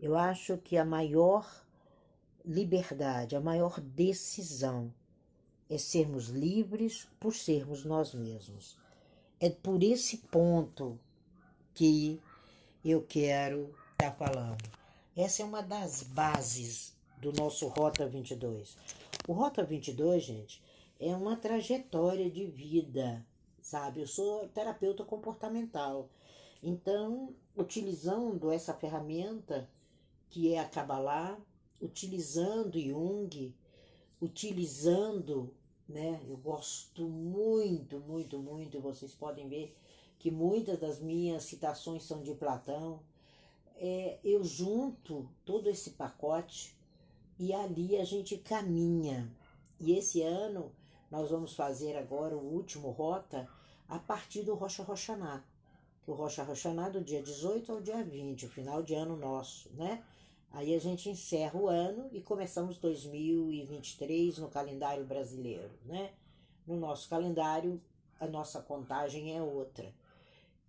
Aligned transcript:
Eu 0.00 0.16
acho 0.16 0.58
que 0.58 0.76
a 0.76 0.84
maior 0.84 1.64
liberdade, 2.44 3.36
a 3.36 3.40
maior 3.40 3.80
decisão 3.80 4.92
é 5.68 5.78
sermos 5.78 6.28
livres 6.28 7.08
por 7.18 7.34
sermos 7.34 7.84
nós 7.84 8.12
mesmos. 8.12 8.76
É 9.40 9.48
por 9.48 9.82
esse 9.82 10.18
ponto 10.18 10.98
que 11.72 12.20
eu 12.84 13.02
quero 13.02 13.74
estar 13.92 14.10
tá 14.10 14.12
falando. 14.12 14.62
Essa 15.16 15.42
é 15.42 15.44
uma 15.44 15.62
das 15.62 16.02
bases 16.02 16.94
do 17.18 17.32
nosso 17.32 17.66
Rota 17.68 18.06
22. 18.06 18.76
O 19.26 19.32
Rota 19.32 19.64
22, 19.64 20.22
gente, 20.22 20.62
é 21.00 21.14
uma 21.16 21.36
trajetória 21.36 22.30
de 22.30 22.46
vida, 22.46 23.24
sabe? 23.62 24.00
Eu 24.00 24.06
sou 24.06 24.46
terapeuta 24.48 25.04
comportamental. 25.04 26.08
Então, 26.62 27.34
utilizando 27.56 28.50
essa 28.50 28.74
ferramenta 28.74 29.68
que 30.30 30.52
é 30.52 30.58
a 30.58 30.68
Kabbalah, 30.68 31.38
utilizando 31.80 32.78
Jung, 32.80 33.54
utilizando, 34.20 35.54
né? 35.88 36.20
Eu 36.28 36.36
gosto 36.36 37.08
muito, 37.08 38.00
muito, 38.00 38.38
muito, 38.38 38.80
vocês 38.80 39.14
podem 39.14 39.48
ver 39.48 39.76
que 40.18 40.30
muitas 40.30 40.78
das 40.78 41.00
minhas 41.00 41.44
citações 41.44 42.02
são 42.02 42.22
de 42.22 42.34
Platão. 42.34 43.00
É, 43.76 44.18
eu 44.24 44.42
junto 44.44 45.28
todo 45.44 45.68
esse 45.68 45.90
pacote 45.90 46.74
e 47.38 47.52
ali 47.52 47.98
a 47.98 48.04
gente 48.04 48.38
caminha. 48.38 49.30
E 49.78 49.92
esse 49.92 50.22
ano 50.22 50.72
nós 51.10 51.30
vamos 51.30 51.54
fazer 51.54 51.96
agora 51.96 52.36
o 52.36 52.54
último 52.54 52.90
rota 52.90 53.48
a 53.88 53.98
partir 53.98 54.42
do 54.42 54.54
Rocha 54.54 54.82
Roxaná. 54.82 55.44
O 56.06 56.12
Rocha 56.12 56.42
Roxaná 56.42 56.88
do 56.88 57.02
dia 57.02 57.22
18 57.22 57.72
ao 57.72 57.80
dia 57.80 58.02
20, 58.02 58.46
o 58.46 58.48
final 58.48 58.82
de 58.82 58.94
ano 58.94 59.16
nosso, 59.16 59.70
né? 59.74 60.02
Aí 60.54 60.72
a 60.72 60.78
gente 60.78 61.08
encerra 61.10 61.58
o 61.58 61.66
ano 61.66 62.08
e 62.12 62.20
começamos 62.20 62.78
2023 62.78 64.38
no 64.38 64.48
calendário 64.48 65.04
brasileiro, 65.04 65.76
né? 65.84 66.12
No 66.64 66.76
nosso 66.76 67.08
calendário, 67.08 67.82
a 68.20 68.26
nossa 68.28 68.62
contagem 68.62 69.36
é 69.36 69.42
outra. 69.42 69.92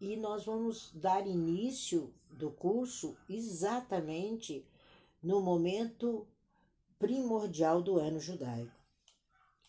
E 0.01 0.17
nós 0.17 0.43
vamos 0.43 0.91
dar 0.91 1.27
início 1.27 2.11
do 2.31 2.49
curso 2.49 3.15
exatamente 3.29 4.67
no 5.21 5.39
momento 5.39 6.27
primordial 6.97 7.79
do 7.79 7.99
ano 7.99 8.19
judaico. 8.19 8.73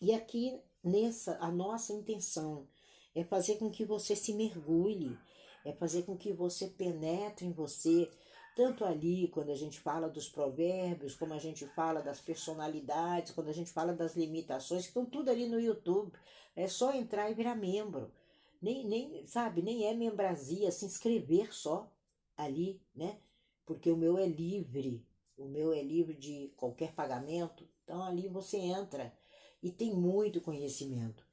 E 0.01 0.11
aqui 0.15 0.59
nessa 0.83 1.37
a 1.39 1.51
nossa 1.51 1.93
intenção 1.93 2.67
é 3.13 3.23
fazer 3.23 3.57
com 3.57 3.69
que 3.69 3.85
você 3.85 4.15
se 4.15 4.33
mergulhe, 4.33 5.15
é 5.63 5.71
fazer 5.73 6.03
com 6.03 6.17
que 6.17 6.33
você 6.33 6.65
penetre 6.65 7.45
em 7.45 7.51
você 7.51 8.09
tanto 8.57 8.83
ali, 8.83 9.27
quando 9.27 9.51
a 9.51 9.55
gente 9.55 9.79
fala 9.79 10.09
dos 10.09 10.27
provérbios, 10.27 11.13
como 11.13 11.31
a 11.31 11.37
gente 11.37 11.67
fala 11.67 12.01
das 12.01 12.19
personalidades, 12.19 13.31
quando 13.31 13.49
a 13.49 13.53
gente 13.53 13.71
fala 13.71 13.93
das 13.93 14.15
limitações, 14.15 14.81
que 14.81 14.87
estão 14.87 15.05
tudo 15.05 15.29
ali 15.29 15.47
no 15.47 15.59
YouTube. 15.59 16.11
É 16.55 16.67
só 16.67 16.91
entrar 16.91 17.29
e 17.29 17.35
virar 17.35 17.53
membro. 17.53 18.11
Nem, 18.59 18.83
nem, 18.83 19.27
sabe, 19.27 19.61
nem 19.61 19.85
é 19.85 19.93
membrasia, 19.93 20.71
se 20.71 20.85
inscrever 20.85 21.53
só 21.53 21.87
ali, 22.35 22.81
né? 22.95 23.19
Porque 23.63 23.91
o 23.91 23.95
meu 23.95 24.17
é 24.17 24.25
livre, 24.25 25.05
o 25.37 25.45
meu 25.45 25.71
é 25.71 25.83
livre 25.83 26.15
de 26.15 26.51
qualquer 26.57 26.95
pagamento. 26.95 27.63
Então 27.83 28.01
ali 28.01 28.27
você 28.27 28.57
entra 28.57 29.13
e 29.61 29.69
tem 29.69 29.93
muito 29.93 30.41
conhecimento. 30.41 31.23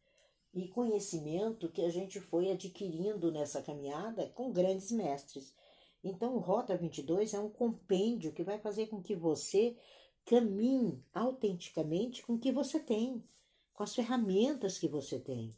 E 0.53 0.69
conhecimento 0.69 1.71
que 1.71 1.81
a 1.81 1.89
gente 1.89 2.21
foi 2.21 2.51
adquirindo 2.51 3.33
nessa 3.33 3.63
caminhada 3.63 4.29
com 4.35 4.53
grandes 4.53 4.93
mestres. 4.93 5.55
Então, 6.07 6.37
o 6.37 6.39
Rota 6.39 6.77
22 6.77 7.33
é 7.33 7.41
um 7.41 7.49
compêndio 7.49 8.31
que 8.31 8.45
vai 8.45 8.59
fazer 8.59 8.89
com 8.89 9.03
que 9.03 9.17
você 9.17 9.75
caminhe 10.27 11.03
autenticamente 11.15 12.23
com 12.23 12.35
o 12.35 12.39
que 12.39 12.53
você 12.53 12.79
tem, 12.79 13.25
com 13.73 13.83
as 13.83 13.95
ferramentas 13.95 14.77
que 14.79 14.87
você 14.87 15.19
tem, 15.19 15.57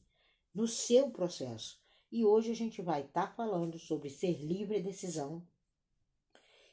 no 0.55 0.69
seu 0.69 1.11
processo. 1.11 1.81
E 2.13 2.25
hoje 2.25 2.53
a 2.53 2.55
gente 2.55 2.81
vai 2.81 3.03
estar 3.03 3.27
tá 3.27 3.33
falando 3.35 3.77
sobre 3.77 4.09
ser 4.09 4.41
livre 4.41 4.81
decisão. 4.81 5.45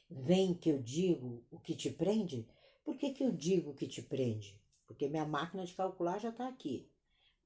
Vem 0.08 0.54
que 0.54 0.70
eu 0.70 0.80
digo 0.80 1.44
o 1.50 1.58
que 1.58 1.74
te 1.74 1.90
prende? 1.90 2.46
Por 2.84 2.96
que, 2.96 3.12
que 3.12 3.24
eu 3.24 3.32
digo 3.32 3.70
o 3.70 3.74
que 3.74 3.88
te 3.88 4.02
prende? 4.02 4.56
Porque 4.86 5.08
minha 5.08 5.26
máquina 5.26 5.64
de 5.64 5.74
calcular 5.74 6.20
já 6.20 6.28
está 6.28 6.46
aqui. 6.46 6.88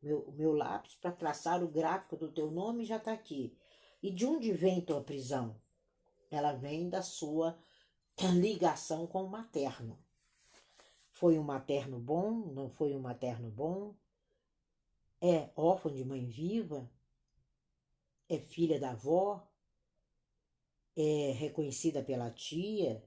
Meu, 0.03 0.31
meu 0.37 0.53
lápis 0.53 0.95
para 0.97 1.11
traçar 1.11 1.65
o 1.65 1.69
gráfico 1.69 2.19
do 2.19 2.31
teu 2.31 2.51
nome 2.51 2.85
já 2.85 2.99
está 2.99 3.13
aqui. 3.13 3.57
E 4.03 4.11
de 4.11 4.27
onde 4.27 4.53
vem 4.53 4.83
tua 4.83 5.03
prisão? 5.03 5.57
Ela 6.31 6.53
vem 6.53 6.89
da 6.89 7.03
sua 7.03 7.59
ligação 8.35 9.07
com 9.07 9.25
o 9.25 9.29
materno. 9.29 9.99
Foi 11.11 11.39
um 11.39 11.43
materno 11.43 11.99
bom? 11.99 12.31
Não 12.53 12.69
foi 12.69 12.95
um 12.95 13.01
materno 13.01 13.51
bom? 13.51 13.95
É 15.21 15.51
órfão 15.57 15.93
de 15.93 16.05
mãe 16.05 16.27
viva? 16.27 16.89
É 18.29 18.39
filha 18.39 18.79
da 18.79 18.91
avó? 18.91 19.45
É 20.97 21.33
reconhecida 21.33 22.03
pela 22.03 22.31
tia? 22.31 23.05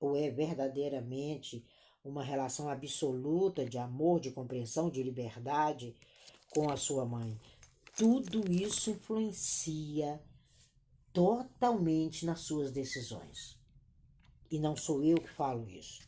Ou 0.00 0.16
é 0.16 0.30
verdadeiramente 0.30 1.64
uma 2.04 2.24
relação 2.24 2.68
absoluta 2.68 3.64
de 3.64 3.78
amor, 3.78 4.20
de 4.20 4.30
compreensão, 4.30 4.90
de 4.90 5.02
liberdade 5.02 5.94
com 6.50 6.70
a 6.70 6.76
sua 6.76 7.04
mãe? 7.04 7.38
Tudo 7.96 8.50
isso 8.50 8.90
influencia 8.90 10.22
totalmente 11.12 12.24
nas 12.24 12.40
suas 12.40 12.72
decisões. 12.72 13.58
E 14.50 14.58
não 14.58 14.76
sou 14.76 15.02
eu 15.02 15.16
que 15.16 15.30
falo 15.30 15.68
isso. 15.68 16.06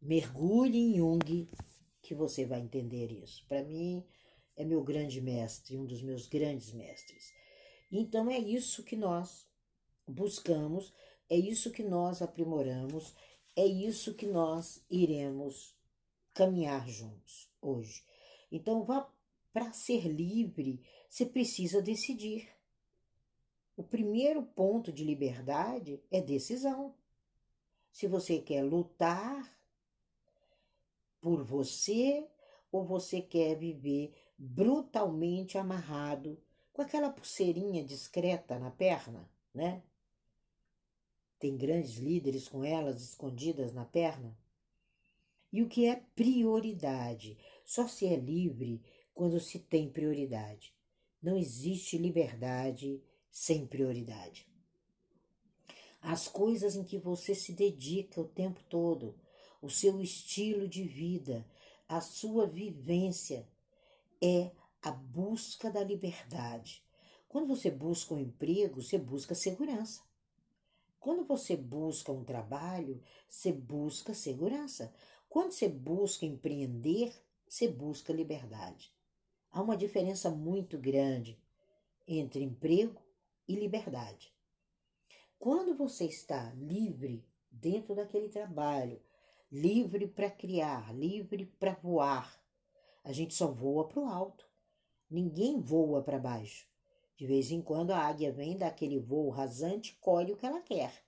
Mergulhe 0.00 0.78
em 0.78 0.96
Jung 0.96 1.48
que 2.02 2.14
você 2.14 2.44
vai 2.44 2.60
entender 2.60 3.10
isso. 3.10 3.44
Para 3.48 3.64
mim, 3.64 4.04
é 4.56 4.64
meu 4.64 4.82
grande 4.82 5.20
mestre, 5.20 5.76
um 5.76 5.84
dos 5.84 6.02
meus 6.02 6.26
grandes 6.26 6.72
mestres. 6.72 7.32
Então 7.90 8.30
é 8.30 8.38
isso 8.38 8.84
que 8.84 8.96
nós 8.96 9.46
buscamos, 10.06 10.92
é 11.28 11.36
isso 11.36 11.70
que 11.70 11.82
nós 11.82 12.20
aprimoramos, 12.20 13.14
é 13.56 13.64
isso 13.64 14.14
que 14.14 14.26
nós 14.26 14.84
iremos 14.90 15.74
caminhar 16.32 16.88
juntos 16.88 17.48
hoje. 17.62 18.02
Então, 18.50 18.84
para 19.52 19.72
ser 19.72 20.08
livre, 20.08 20.82
você 21.08 21.24
precisa 21.24 21.80
decidir. 21.80 22.48
O 23.76 23.82
primeiro 23.82 24.42
ponto 24.42 24.92
de 24.92 25.04
liberdade 25.04 26.00
é 26.10 26.20
decisão. 26.20 26.94
Se 27.90 28.06
você 28.06 28.38
quer 28.38 28.62
lutar 28.62 29.58
por 31.20 31.42
você 31.42 32.28
ou 32.70 32.84
você 32.84 33.20
quer 33.20 33.56
viver 33.56 34.12
brutalmente 34.38 35.56
amarrado 35.58 36.40
com 36.72 36.82
aquela 36.82 37.10
pulseirinha 37.10 37.84
discreta 37.84 38.58
na 38.58 38.70
perna, 38.70 39.30
né? 39.52 39.82
Tem 41.38 41.56
grandes 41.56 41.96
líderes 41.96 42.48
com 42.48 42.64
elas 42.64 43.02
escondidas 43.02 43.72
na 43.72 43.84
perna. 43.84 44.36
E 45.52 45.62
o 45.62 45.68
que 45.68 45.86
é 45.86 45.96
prioridade? 46.16 47.38
Só 47.64 47.86
se 47.86 48.06
é 48.06 48.16
livre 48.16 48.82
quando 49.12 49.38
se 49.38 49.58
tem 49.58 49.88
prioridade. 49.88 50.74
Não 51.22 51.36
existe 51.36 51.96
liberdade 51.96 53.02
sem 53.34 53.66
prioridade. 53.66 54.46
As 56.00 56.28
coisas 56.28 56.76
em 56.76 56.84
que 56.84 56.96
você 56.96 57.34
se 57.34 57.52
dedica 57.52 58.20
o 58.20 58.28
tempo 58.28 58.62
todo, 58.68 59.18
o 59.60 59.68
seu 59.68 60.00
estilo 60.00 60.68
de 60.68 60.84
vida, 60.84 61.44
a 61.88 62.00
sua 62.00 62.46
vivência 62.46 63.48
é 64.22 64.52
a 64.80 64.92
busca 64.92 65.68
da 65.68 65.82
liberdade. 65.82 66.84
Quando 67.26 67.48
você 67.48 67.72
busca 67.72 68.14
um 68.14 68.20
emprego, 68.20 68.80
você 68.80 68.96
busca 68.96 69.34
segurança. 69.34 70.00
Quando 71.00 71.24
você 71.24 71.56
busca 71.56 72.12
um 72.12 72.22
trabalho, 72.22 73.02
você 73.28 73.52
busca 73.52 74.14
segurança. 74.14 74.94
Quando 75.28 75.50
você 75.50 75.68
busca 75.68 76.24
empreender, 76.24 77.12
você 77.48 77.66
busca 77.66 78.12
liberdade. 78.12 78.94
Há 79.50 79.60
uma 79.60 79.76
diferença 79.76 80.30
muito 80.30 80.78
grande 80.78 81.36
entre 82.06 82.44
emprego 82.44 83.03
e 83.46 83.54
liberdade. 83.54 84.34
Quando 85.38 85.76
você 85.76 86.06
está 86.06 86.52
livre 86.54 87.24
dentro 87.50 87.94
daquele 87.94 88.28
trabalho, 88.28 89.00
livre 89.50 90.06
para 90.06 90.30
criar, 90.30 90.94
livre 90.94 91.46
para 91.58 91.74
voar, 91.74 92.42
a 93.04 93.12
gente 93.12 93.34
só 93.34 93.46
voa 93.46 93.86
para 93.86 94.00
o 94.00 94.08
alto. 94.08 94.48
Ninguém 95.10 95.60
voa 95.60 96.02
para 96.02 96.18
baixo. 96.18 96.66
De 97.16 97.26
vez 97.26 97.50
em 97.50 97.60
quando 97.60 97.92
a 97.92 97.98
águia 97.98 98.32
vem 98.32 98.56
daquele 98.56 98.98
voo 98.98 99.28
rasante 99.28 99.92
e 99.92 99.96
colhe 99.96 100.32
o 100.32 100.36
que 100.36 100.46
ela 100.46 100.60
quer. 100.60 101.04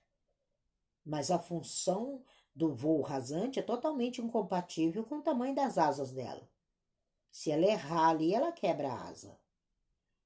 Mas 1.03 1.31
a 1.31 1.39
função 1.39 2.23
do 2.55 2.73
voo 2.73 3.01
rasante 3.01 3.59
é 3.59 3.63
totalmente 3.63 4.21
incompatível 4.21 5.03
com 5.03 5.15
o 5.15 5.21
tamanho 5.21 5.55
das 5.55 5.77
asas 5.77 6.11
dela. 6.11 6.47
Se 7.31 7.51
ela 7.51 7.65
errar 7.65 8.09
ali, 8.09 8.33
ela 8.33 8.51
quebra 8.51 8.89
a 8.89 9.07
asa. 9.09 9.37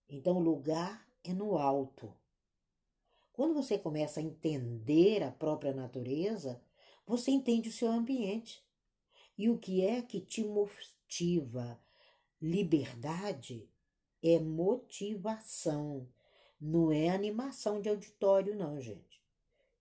Então, 0.07 0.37
o 0.37 0.43
lugar 0.43 1.07
é 1.23 1.33
no 1.33 1.57
alto. 1.57 2.13
Quando 3.33 3.53
você 3.53 3.77
começa 3.77 4.19
a 4.19 4.23
entender 4.23 5.23
a 5.23 5.31
própria 5.31 5.73
natureza, 5.73 6.61
você 7.05 7.31
entende 7.31 7.69
o 7.69 7.73
seu 7.73 7.89
ambiente. 7.91 8.63
E 9.37 9.49
o 9.49 9.57
que 9.57 9.85
é 9.85 10.01
que 10.01 10.19
te 10.19 10.43
motiva? 10.43 11.79
Liberdade 12.41 13.69
é 14.21 14.39
motivação, 14.39 16.07
não 16.59 16.91
é 16.91 17.09
animação 17.09 17.81
de 17.81 17.89
auditório, 17.89 18.55
não, 18.55 18.79
gente. 18.79 19.21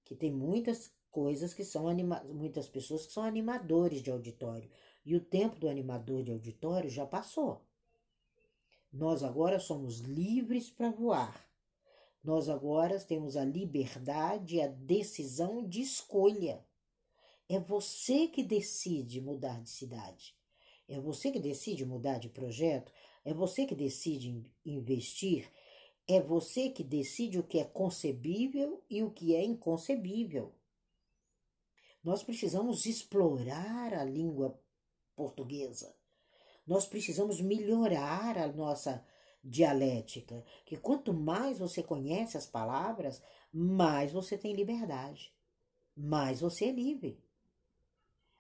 Que 0.05 0.15
tem 0.15 0.33
muitas 0.33 0.93
coisas 1.11 1.53
que 1.53 1.65
são 1.65 1.89
anima 1.89 2.23
muitas 2.25 2.69
pessoas 2.69 3.07
que 3.07 3.13
são 3.13 3.23
animadores 3.23 4.03
de 4.03 4.11
auditório. 4.11 4.71
E 5.05 5.15
o 5.15 5.21
tempo 5.21 5.59
do 5.59 5.69
animador 5.69 6.23
de 6.23 6.31
auditório 6.31 6.89
já 6.89 7.07
passou. 7.07 7.67
Nós 8.93 9.23
agora 9.23 9.61
somos 9.61 10.01
livres 10.01 10.69
para 10.69 10.91
voar. 10.91 11.49
Nós 12.23 12.49
agora 12.49 12.99
temos 13.01 13.37
a 13.37 13.45
liberdade 13.45 14.57
e 14.57 14.63
a 14.63 14.67
decisão 14.67 15.67
de 15.67 15.81
escolha. 15.81 16.65
É 17.49 17.59
você 17.59 18.27
que 18.27 18.43
decide 18.43 19.21
mudar 19.21 19.63
de 19.63 19.71
cidade. 19.71 20.37
É 20.89 21.01
você 21.01 21.31
que 21.31 21.39
decide 21.39 21.85
mudar 21.85 22.19
de 22.19 22.29
projeto. 22.29 22.93
É 23.25 23.33
você 23.33 23.65
que 23.65 23.75
decide 23.75 24.45
investir. 24.65 25.51
É 26.07 26.21
você 26.21 26.69
que 26.69 26.83
decide 26.83 27.39
o 27.39 27.45
que 27.45 27.61
é 27.61 27.65
concebível 27.65 28.83
e 28.91 29.03
o 29.03 29.11
que 29.11 29.35
é 29.35 29.45
inconcebível. 29.45 30.53
Nós 32.03 32.23
precisamos 32.23 32.87
explorar 32.87 33.95
a 33.95 34.05
língua 34.05 34.61
portuguesa. 35.15 36.00
Nós 36.71 36.87
precisamos 36.87 37.41
melhorar 37.41 38.39
a 38.39 38.47
nossa 38.47 39.05
dialética, 39.43 40.45
que 40.65 40.77
quanto 40.77 41.13
mais 41.13 41.59
você 41.59 41.83
conhece 41.83 42.37
as 42.37 42.47
palavras, 42.47 43.21
mais 43.53 44.13
você 44.13 44.39
tem 44.39 44.55
liberdade, 44.55 45.35
mais 45.97 46.41
você 46.41 46.67
é 46.67 46.71
livre. 46.71 47.19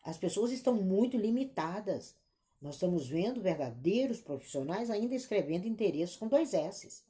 As 0.04 0.16
pessoas 0.16 0.52
estão 0.52 0.80
muito 0.80 1.16
limitadas. 1.16 2.14
Nós 2.62 2.76
estamos 2.76 3.08
vendo 3.08 3.42
verdadeiros 3.42 4.20
profissionais 4.20 4.90
ainda 4.90 5.16
escrevendo 5.16 5.66
interesses 5.66 6.14
com 6.14 6.28
dois 6.28 6.54
S's. 6.54 7.04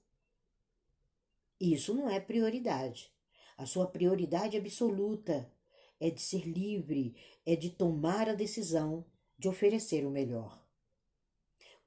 Isso 1.60 1.92
não 1.92 2.08
é 2.08 2.18
prioridade. 2.18 3.12
A 3.58 3.66
sua 3.66 3.86
prioridade 3.86 4.56
absoluta 4.56 5.52
é 6.00 6.08
de 6.08 6.22
ser 6.22 6.48
livre, 6.48 7.14
é 7.44 7.54
de 7.54 7.68
tomar 7.68 8.26
a 8.26 8.34
decisão 8.34 9.04
de 9.38 9.50
oferecer 9.50 10.06
o 10.06 10.10
melhor. 10.10 10.59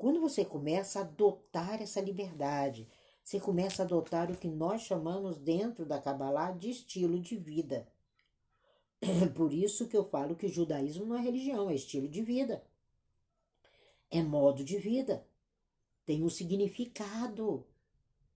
Quando 0.04 0.20
você 0.20 0.44
começa 0.44 1.00
a 1.00 1.04
adotar 1.04 1.82
essa 1.82 2.02
liberdade, 2.02 2.90
você 3.24 3.40
começa 3.40 3.82
a 3.82 3.86
adotar 3.86 4.30
o 4.30 4.36
que 4.36 4.50
nós 4.50 4.82
chamamos 4.82 5.38
dentro 5.38 5.86
da 5.86 5.98
Kabbalah 5.98 6.52
de 6.52 6.72
estilo 6.72 7.22
de 7.22 7.38
vida. 7.38 7.88
Por 9.34 9.54
isso 9.54 9.88
que 9.88 9.96
eu 9.96 10.04
falo 10.04 10.36
que 10.36 10.46
o 10.46 10.52
judaísmo 10.52 11.06
não 11.06 11.16
é 11.16 11.22
religião, 11.22 11.70
é 11.70 11.76
estilo 11.76 12.10
de 12.10 12.22
vida. 12.22 12.62
É 14.12 14.22
modo 14.22 14.62
de 14.62 14.78
vida. 14.78 15.26
Tem 16.06 16.22
um 16.22 16.30
significado 16.30 17.66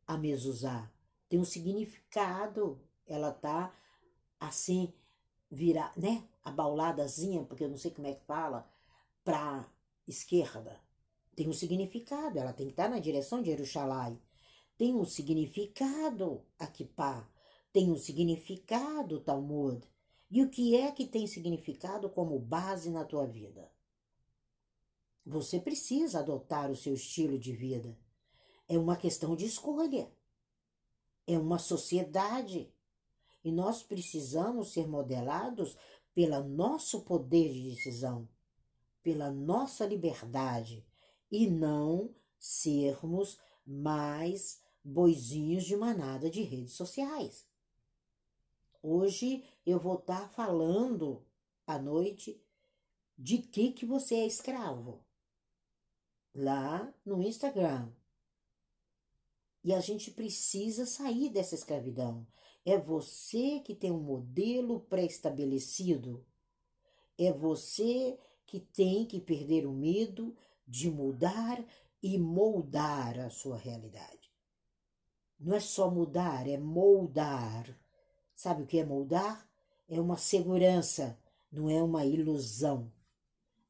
a 0.07 0.17
mezuzá. 0.17 0.89
Tem 1.27 1.37
um 1.37 1.43
significado. 1.43 2.79
Ela 3.05 3.33
tá 3.33 3.75
assim, 4.39 4.93
virar, 5.51 5.91
né? 5.97 6.25
Abauladazinha, 6.45 7.43
porque 7.43 7.65
eu 7.65 7.69
não 7.69 7.77
sei 7.77 7.91
como 7.91 8.07
é 8.07 8.13
que 8.13 8.23
fala, 8.23 8.71
para 9.21 9.69
esquerda. 10.07 10.86
Tem 11.37 11.47
um 11.47 11.53
significado. 11.53 12.39
Ela 12.39 12.51
tem 12.51 12.65
que 12.65 12.73
estar 12.73 12.89
na 12.89 12.97
direção 12.97 13.43
de 13.43 13.51
Jerusalém. 13.51 14.19
Tem 14.75 14.95
um 14.95 15.05
significado 15.05 16.43
a 16.57 16.65
Kippah. 16.65 17.29
Tem 17.71 17.91
um 17.91 17.95
significado 17.95 19.19
Talmud. 19.19 19.87
E 20.31 20.41
o 20.41 20.49
que 20.49 20.75
é 20.75 20.91
que 20.91 21.05
tem 21.05 21.27
significado 21.27 22.09
como 22.09 22.39
base 22.39 22.89
na 22.89 23.05
tua 23.05 23.27
vida? 23.27 23.71
Você 25.23 25.59
precisa 25.59 26.19
adotar 26.19 26.71
o 26.71 26.75
seu 26.75 26.95
estilo 26.95 27.37
de 27.37 27.53
vida. 27.53 27.95
É 28.67 28.75
uma 28.75 28.97
questão 28.97 29.35
de 29.35 29.45
escolha. 29.45 30.11
É 31.27 31.37
uma 31.37 31.59
sociedade. 31.59 32.73
E 33.43 33.51
nós 33.51 33.83
precisamos 33.83 34.73
ser 34.73 34.87
modelados 34.87 35.77
pelo 36.15 36.43
nosso 36.43 37.03
poder 37.03 37.53
de 37.53 37.69
decisão, 37.69 38.27
pela 39.03 39.29
nossa 39.29 39.85
liberdade 39.85 40.83
e 41.31 41.47
não 41.47 42.13
sermos 42.39 43.39
mais 43.65 44.61
boizinhos 44.83 45.65
de 45.65 45.75
manada 45.75 46.29
de 46.29 46.41
redes 46.41 46.73
sociais. 46.73 47.45
Hoje 48.81 49.43
eu 49.65 49.79
vou 49.79 49.95
estar 49.95 50.21
tá 50.21 50.29
falando 50.29 51.25
à 51.65 51.77
noite 51.77 52.41
de 53.17 53.39
que 53.39 53.71
que 53.71 53.85
você 53.85 54.15
é 54.15 54.27
escravo 54.27 55.03
lá 56.33 56.93
no 57.03 57.21
Instagram. 57.21 57.91
E 59.63 59.73
a 59.73 59.81
gente 59.81 60.11
precisa 60.11 60.85
sair 60.85 61.29
dessa 61.29 61.55
escravidão. 61.55 62.25
É 62.63 62.77
você 62.77 63.59
que 63.61 63.75
tem 63.75 63.91
um 63.91 63.99
modelo 63.99 64.81
pré-estabelecido. 64.81 66.25
É 67.17 67.33
você 67.33 68.17
que 68.45 68.59
tem 68.59 69.05
que 69.05 69.19
perder 69.19 69.65
o 69.65 69.73
medo 69.73 70.35
de 70.67 70.89
mudar 70.89 71.63
e 72.01 72.17
moldar 72.17 73.19
a 73.19 73.29
sua 73.29 73.57
realidade. 73.57 74.31
Não 75.39 75.55
é 75.55 75.59
só 75.59 75.89
mudar, 75.89 76.47
é 76.47 76.57
moldar. 76.57 77.67
Sabe 78.35 78.63
o 78.63 78.65
que 78.65 78.79
é 78.79 78.85
moldar? 78.85 79.47
É 79.87 79.99
uma 79.99 80.17
segurança, 80.17 81.17
não 81.51 81.69
é 81.69 81.81
uma 81.81 82.05
ilusão. 82.05 82.91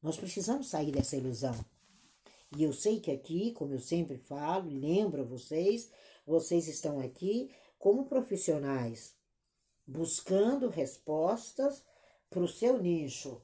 Nós 0.02 0.16
precisamos 0.16 0.68
sair 0.68 0.90
dessa 0.90 1.16
ilusão. 1.16 1.54
E 2.56 2.62
eu 2.62 2.72
sei 2.72 2.98
que 2.98 3.10
aqui, 3.10 3.52
como 3.52 3.74
eu 3.74 3.78
sempre 3.78 4.16
falo, 4.16 4.70
lembro 4.70 5.22
a 5.22 5.24
vocês, 5.24 5.90
vocês 6.26 6.66
estão 6.66 6.98
aqui 7.00 7.50
como 7.78 8.06
profissionais, 8.06 9.14
buscando 9.86 10.68
respostas 10.68 11.82
para 12.30 12.42
o 12.42 12.48
seu 12.48 12.80
nicho. 12.80 13.40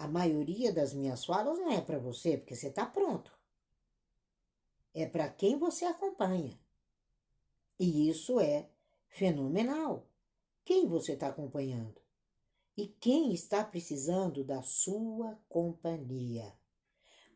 A 0.00 0.08
maioria 0.08 0.72
das 0.72 0.94
minhas 0.94 1.26
falas 1.26 1.58
não 1.58 1.70
é 1.70 1.78
para 1.78 1.98
você, 1.98 2.38
porque 2.38 2.56
você 2.56 2.68
está 2.68 2.86
pronto. 2.86 3.30
É 4.94 5.04
para 5.04 5.28
quem 5.28 5.58
você 5.58 5.84
acompanha. 5.84 6.58
E 7.78 8.08
isso 8.08 8.40
é 8.40 8.70
fenomenal 9.08 10.08
quem 10.64 10.88
você 10.88 11.12
está 11.12 11.28
acompanhando 11.28 12.00
e 12.78 12.86
quem 12.86 13.34
está 13.34 13.62
precisando 13.62 14.42
da 14.42 14.62
sua 14.62 15.38
companhia. 15.50 16.50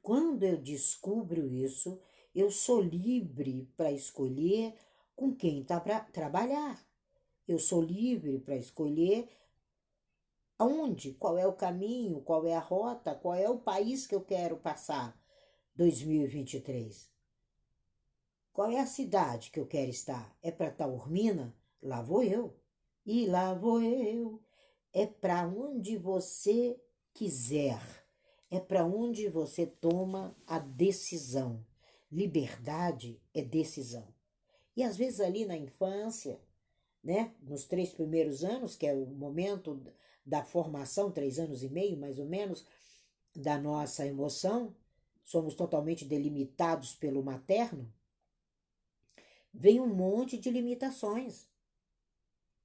Quando 0.01 0.45
eu 0.45 0.57
descubro 0.57 1.47
isso, 1.47 2.01
eu 2.35 2.51
sou 2.51 2.81
livre 2.81 3.69
para 3.77 3.93
escolher 3.93 4.75
com 5.15 5.37
quem 5.37 5.61
está 5.61 5.79
para 5.79 6.01
trabalhar. 6.01 6.83
Eu 7.47 7.59
sou 7.59 7.83
livre 7.83 8.39
para 8.39 8.57
escolher 8.57 9.29
aonde, 10.59 11.13
qual 11.15 11.39
é 11.39 11.47
o 11.47 11.53
caminho, 11.53 12.21
qual 12.21 12.47
é 12.47 12.55
a 12.55 12.61
rota, 12.61 13.15
qual 13.15 13.35
é 13.35 13.49
o 13.49 13.59
país 13.59 14.07
que 14.07 14.15
eu 14.15 14.21
quero 14.21 14.57
passar 14.57 15.19
2023. 15.75 17.11
Qual 18.53 18.71
é 18.71 18.79
a 18.79 18.87
cidade 18.87 19.51
que 19.51 19.59
eu 19.59 19.67
quero 19.67 19.91
estar? 19.91 20.37
É 20.41 20.53
para 20.53 20.71
Taormina? 20.71 21.55
Lá 21.83 22.01
vou 22.01 22.23
eu. 22.23 22.57
E 23.05 23.27
lá 23.27 23.53
vou 23.53 23.83
eu. 23.83 24.41
É 24.93 25.07
para 25.07 25.47
onde 25.49 25.97
você 25.97 26.81
quiser. 27.13 27.81
É 28.49 28.61
para 28.61 28.87
onde 28.87 29.29
você 29.29 29.67
toma 29.67 30.37
a 30.47 30.61
decisão. 30.61 31.67
Liberdade 32.11 33.21
é 33.35 33.43
decisão. 33.43 34.15
E 34.77 34.85
às 34.85 34.97
vezes 34.97 35.19
ali 35.21 35.45
na 35.45 35.57
infância, 35.57 36.41
né, 37.03 37.35
nos 37.43 37.65
três 37.65 37.93
primeiros 37.93 38.45
anos, 38.45 38.77
que 38.77 38.87
é 38.87 38.95
o 38.95 39.07
momento 39.07 39.83
da 40.25 40.43
formação, 40.43 41.11
três 41.11 41.39
anos 41.39 41.63
e 41.63 41.69
meio 41.69 41.97
mais 41.97 42.19
ou 42.19 42.27
menos, 42.27 42.67
da 43.35 43.59
nossa 43.59 44.07
emoção, 44.07 44.75
somos 45.25 45.55
totalmente 45.55 46.05
delimitados 46.05 46.95
pelo 46.95 47.23
materno, 47.23 47.93
vem 49.53 49.81
um 49.81 49.93
monte 49.93 50.39
de 50.39 50.51
limitações. 50.51 51.49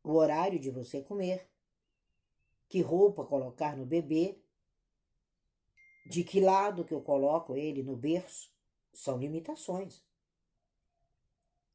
O 0.03 0.13
horário 0.13 0.59
de 0.59 0.69
você 0.69 1.01
comer, 1.01 1.49
que 2.67 2.81
roupa 2.81 3.25
colocar 3.25 3.75
no 3.75 3.85
bebê, 3.85 4.39
de 6.05 6.23
que 6.23 6.39
lado 6.39 6.85
que 6.85 6.93
eu 6.93 7.01
coloco 7.01 7.55
ele 7.55 7.83
no 7.83 7.95
berço, 7.95 8.51
são 8.93 9.17
limitações. 9.17 10.03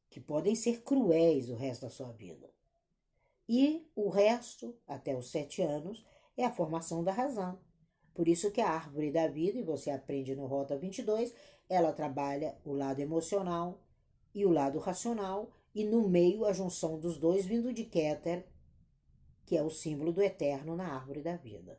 Que 0.08 0.20
podem 0.20 0.54
ser 0.54 0.82
cruéis 0.82 1.48
o 1.50 1.54
resto 1.54 1.82
da 1.82 1.90
sua 1.90 2.12
vida. 2.12 2.52
E 3.48 3.86
o 3.94 4.08
resto, 4.08 4.74
até 4.86 5.16
os 5.16 5.30
sete 5.30 5.60
anos, 5.62 6.04
é 6.36 6.44
a 6.44 6.52
formação 6.52 7.04
da 7.04 7.12
razão. 7.12 7.58
Por 8.14 8.28
isso 8.28 8.50
que 8.50 8.60
a 8.60 8.70
árvore 8.70 9.10
da 9.10 9.26
vida, 9.26 9.58
e 9.58 9.62
você 9.62 9.90
aprende 9.90 10.34
no 10.34 10.46
Rota 10.46 10.76
22, 10.78 11.34
ela 11.68 11.92
trabalha 11.92 12.56
o 12.64 12.72
lado 12.72 13.00
emocional 13.00 13.80
e 14.34 14.46
o 14.46 14.50
lado 14.50 14.78
racional 14.78 15.50
e 15.74 15.84
no 15.84 16.08
meio 16.08 16.44
a 16.44 16.52
junção 16.52 16.98
dos 16.98 17.18
dois 17.18 17.44
vindo 17.44 17.72
de 17.72 17.84
Keter, 17.84 18.46
que 19.44 19.56
é 19.56 19.62
o 19.62 19.70
símbolo 19.70 20.12
do 20.12 20.22
eterno 20.22 20.76
na 20.76 20.94
árvore 20.94 21.22
da 21.22 21.36
vida. 21.36 21.78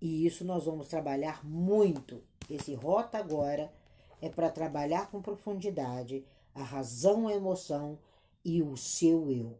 E 0.00 0.24
isso 0.24 0.44
nós 0.44 0.64
vamos 0.64 0.88
trabalhar 0.88 1.44
muito. 1.44 2.22
Esse 2.48 2.74
rota 2.74 3.18
agora 3.18 3.72
é 4.22 4.28
para 4.28 4.50
trabalhar 4.50 5.10
com 5.10 5.20
profundidade 5.20 6.24
a 6.54 6.62
razão, 6.62 7.28
a 7.28 7.34
emoção 7.34 7.98
e 8.44 8.62
o 8.62 8.76
seu 8.76 9.30
eu. 9.30 9.58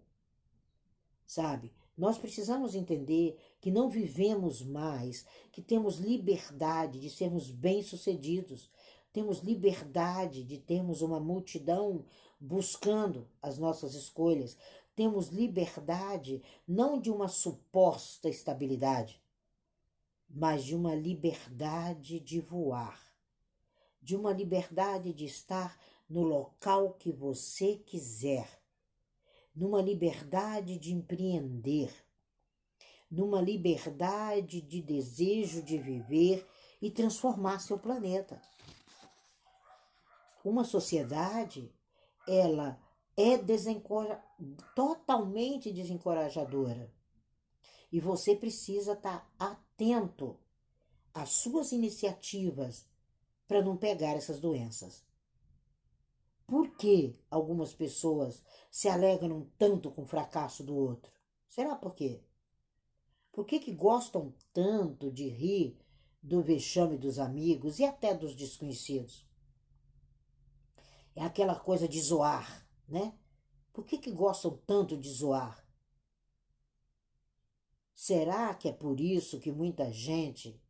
Sabe? 1.28 1.75
Nós 1.94 2.16
precisamos 2.16 2.75
entender 2.75 3.38
que 3.61 3.70
não 3.70 3.90
vivemos 3.90 4.62
mais, 4.62 5.26
que 5.52 5.61
temos 5.61 5.99
liberdade 5.99 6.99
de 6.99 7.11
sermos 7.11 7.50
bem-sucedidos, 7.50 8.70
temos 9.12 9.40
liberdade 9.40 10.42
de 10.42 10.56
termos 10.56 11.02
uma 11.02 11.20
multidão 11.20 12.06
buscando 12.40 13.28
as 13.42 13.58
nossas 13.58 13.94
escolhas, 13.94 14.56
temos 14.97 15.28
liberdade 15.28 16.42
não 16.66 16.99
de 16.99 17.11
uma 17.11 17.28
suposta 17.28 18.30
estabilidade, 18.30 19.23
mas 20.30 20.64
de 20.64 20.75
uma 20.75 20.94
liberdade 20.94 22.20
de 22.20 22.40
voar, 22.40 22.99
de 24.00 24.16
uma 24.16 24.32
liberdade 24.32 25.12
de 25.12 25.26
estar 25.26 25.78
no 26.08 26.23
local 26.23 26.94
que 26.94 27.12
você 27.12 27.76
quiser, 27.76 28.58
numa 29.59 29.83
liberdade 29.83 30.79
de 30.79 30.95
empreender, 30.95 31.93
numa 33.11 33.41
liberdade 33.41 34.61
de 34.61 34.81
desejo 34.81 35.62
de 35.62 35.77
viver 35.79 36.49
e 36.81 36.88
transformar 36.93 37.59
seu 37.59 37.77
planeta. 37.77 38.41
Uma 40.45 40.62
sociedade, 40.62 41.75
ela 42.27 42.81
é 43.17 43.37
totalmente 44.77 45.73
desencorajadora. 45.73 46.95
E 47.91 47.99
você 47.99 48.37
precisa 48.37 48.93
estar 48.93 49.29
atento 49.37 50.38
às 51.12 51.31
suas 51.31 51.73
iniciativas 51.73 52.87
para 53.49 53.61
não 53.61 53.77
pegar 53.77 54.12
essas 54.12 54.38
doenças. 54.38 55.08
Que 56.78 57.18
algumas 57.28 57.75
pessoas 57.75 58.42
se 58.70 58.88
alegram 58.88 59.50
tanto 59.58 59.90
com 59.90 60.02
o 60.02 60.06
fracasso 60.06 60.62
do 60.62 60.75
outro? 60.75 61.12
Será 61.49 61.75
por 61.75 61.94
quê? 61.94 62.23
Por 63.32 63.44
que, 63.44 63.58
que 63.58 63.73
gostam 63.73 64.32
tanto 64.52 65.11
de 65.11 65.28
rir 65.28 65.76
do 66.23 66.40
vexame 66.40 66.97
dos 66.97 67.18
amigos 67.18 67.80
e 67.80 67.85
até 67.85 68.14
dos 68.14 68.35
desconhecidos? 68.35 69.26
É 71.16 71.23
aquela 71.25 71.56
coisa 71.56 71.88
de 71.88 72.00
zoar, 72.00 72.68
né? 72.88 73.12
Por 73.73 73.85
que, 73.85 73.99
que 73.99 74.12
gostam 74.12 74.56
tanto 74.64 74.97
de 74.97 75.11
zoar? 75.11 75.66
Será 77.92 78.54
que 78.54 78.68
é 78.68 78.73
por 78.73 79.00
isso 79.00 79.40
que 79.40 79.50
muita 79.50 79.92
gente 79.92 80.62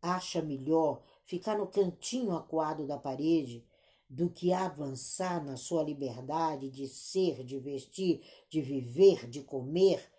acha 0.00 0.40
melhor 0.40 1.02
ficar 1.24 1.58
no 1.58 1.66
cantinho 1.66 2.36
acuado 2.36 2.86
da 2.86 2.96
parede 2.96 3.66
do 4.10 4.28
que 4.28 4.52
avançar 4.52 5.42
na 5.44 5.56
sua 5.56 5.84
liberdade 5.84 6.68
de 6.68 6.88
ser, 6.88 7.44
de 7.44 7.60
vestir, 7.60 8.20
de 8.48 8.60
viver, 8.60 9.30
de 9.30 9.40
comer, 9.40 10.12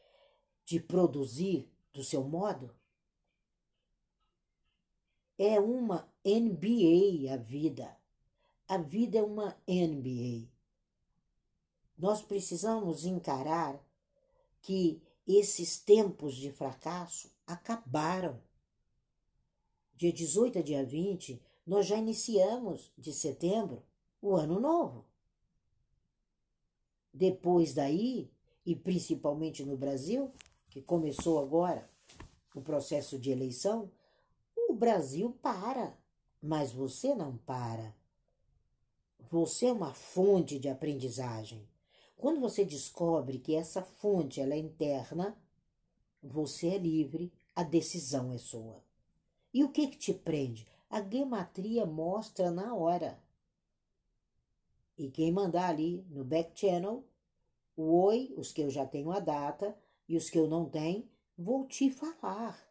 de 0.64 0.80
produzir 0.80 1.70
do 1.92 2.02
seu 2.02 2.24
modo? 2.24 2.74
É 5.38 5.60
uma 5.60 6.10
NBA 6.24 7.34
a 7.34 7.36
vida. 7.36 7.98
A 8.66 8.78
vida 8.78 9.18
é 9.18 9.24
uma 9.24 9.62
NBA. 9.68 10.48
Nós 11.98 12.22
precisamos 12.22 13.04
encarar 13.04 13.78
que 14.62 15.04
esses 15.28 15.78
tempos 15.78 16.36
de 16.36 16.50
fracasso 16.50 17.30
acabaram. 17.46 18.42
Dia 19.98 20.14
18 20.14 20.60
a 20.60 20.62
dia 20.62 20.86
20, 20.86 21.42
nós 21.66 21.86
já 21.86 21.98
iniciamos 21.98 22.92
de 22.98 23.14
setembro 23.14 23.84
o 24.22 24.36
ano 24.36 24.60
novo. 24.60 25.06
Depois 27.14 27.74
daí, 27.74 28.32
e 28.66 28.76
principalmente 28.76 29.64
no 29.64 29.76
Brasil, 29.76 30.32
que 30.70 30.82
começou 30.82 31.40
agora 31.40 31.90
o 32.56 32.62
processo 32.62 33.20
de 33.20 33.32
eleição, 33.32 33.92
o 34.56 34.74
Brasil 34.74 35.38
para, 35.42 35.98
mas 36.42 36.72
você 36.72 37.14
não 37.14 37.38
para. 37.38 37.96
Você 39.30 39.68
é 39.68 39.74
uma 39.74 39.94
fonte 39.94 40.60
de 40.60 40.70
aprendizagem. 40.70 41.68
Quando 42.18 42.40
você 42.40 42.64
descobre 42.64 43.40
que 43.40 43.56
essa 43.56 43.82
fonte 43.82 44.40
ela 44.40 44.54
é 44.54 44.58
interna, 44.58 45.38
você 46.22 46.68
é 46.68 46.78
livre, 46.78 47.32
a 47.56 47.64
decisão 47.64 48.32
é 48.32 48.38
sua. 48.38 48.84
E 49.54 49.64
o 49.64 49.72
que, 49.72 49.88
que 49.88 49.98
te 49.98 50.14
prende? 50.14 50.71
A 50.92 51.02
gematria 51.02 51.86
mostra 51.86 52.52
na 52.52 52.76
hora. 52.76 53.18
E 54.98 55.10
quem 55.10 55.32
mandar 55.32 55.70
ali 55.70 56.06
no 56.10 56.26
back 56.26 56.52
channel, 56.54 57.06
o 57.78 58.04
oi, 58.04 58.34
os 58.36 58.52
que 58.52 58.62
eu 58.62 58.70
já 58.70 58.86
tenho 58.86 59.10
a 59.10 59.22
data 59.22 59.74
e 60.06 60.18
os 60.18 60.30
que 60.30 60.38
eu 60.38 60.50
não 60.50 60.70
tenho, 60.70 61.10
vou 61.38 61.66
te 61.66 61.90
falar. 61.90 62.62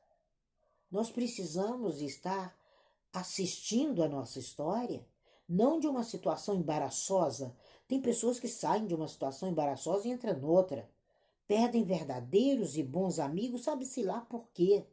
Nós 0.91 1.11
precisamos 1.11 2.03
estar 2.03 2.55
assistindo 3.11 4.03
a 4.03 4.09
nossa 4.09 4.39
história, 4.39 5.09
não 5.49 5.81
de 5.81 5.87
uma 5.87 6.05
situação 6.05 6.55
embaraçosa. 6.55 7.57
Tem 7.89 8.03
pessoas 8.03 8.39
que 8.39 8.49
saem 8.49 8.87
de 8.87 8.95
uma 8.95 9.09
situação 9.09 9.49
embaraçosa 9.49 10.07
e 10.07 10.11
entram 10.11 10.39
noutra. 10.39 10.91
Perdem 11.49 11.85
verdadeiros 11.85 12.77
e 12.77 12.83
bons 12.83 13.19
amigos, 13.19 13.63
sabe-se 13.63 14.03
lá 14.03 14.21
por 14.21 14.47
quê. 14.51 14.87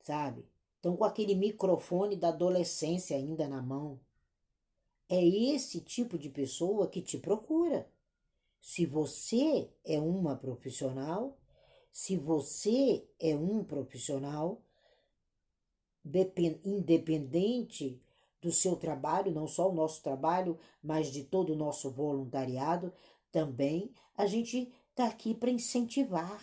Sabe? 0.00 0.44
Estão 0.78 0.96
com 0.96 1.04
aquele 1.04 1.34
microfone 1.34 2.14
da 2.14 2.28
adolescência 2.28 3.16
ainda 3.16 3.48
na 3.48 3.60
mão. 3.60 3.98
É 5.08 5.20
esse 5.26 5.80
tipo 5.80 6.16
de 6.16 6.28
pessoa 6.28 6.86
que 6.86 7.02
te 7.02 7.18
procura. 7.18 7.90
Se 8.60 8.86
você 8.86 9.68
é 9.84 9.98
uma 9.98 10.36
profissional, 10.36 11.36
se 11.90 12.16
você 12.16 13.04
é 13.18 13.34
um 13.34 13.64
profissional 13.64 14.62
independente 16.64 18.00
do 18.40 18.52
seu 18.52 18.76
trabalho, 18.76 19.32
não 19.32 19.48
só 19.48 19.68
o 19.68 19.74
nosso 19.74 20.00
trabalho, 20.00 20.56
mas 20.80 21.10
de 21.10 21.24
todo 21.24 21.54
o 21.54 21.56
nosso 21.56 21.90
voluntariado, 21.90 22.92
também 23.32 23.92
a 24.16 24.26
gente 24.26 24.72
está 24.90 25.08
aqui 25.08 25.34
para 25.34 25.50
incentivar. 25.50 26.40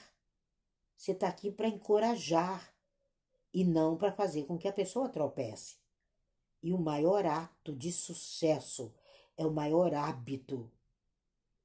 Você 0.98 1.14
está 1.14 1.30
aqui 1.30 1.50
para 1.50 1.70
encorajar 1.70 2.75
e 3.56 3.64
não 3.64 3.96
para 3.96 4.12
fazer 4.12 4.44
com 4.44 4.58
que 4.58 4.68
a 4.68 4.74
pessoa 4.74 5.08
tropece. 5.08 5.78
E 6.62 6.74
o 6.74 6.78
maior 6.78 7.26
ato 7.26 7.74
de 7.74 7.90
sucesso 7.90 8.94
é 9.38 9.46
o 9.46 9.52
maior 9.52 9.94
hábito 9.94 10.70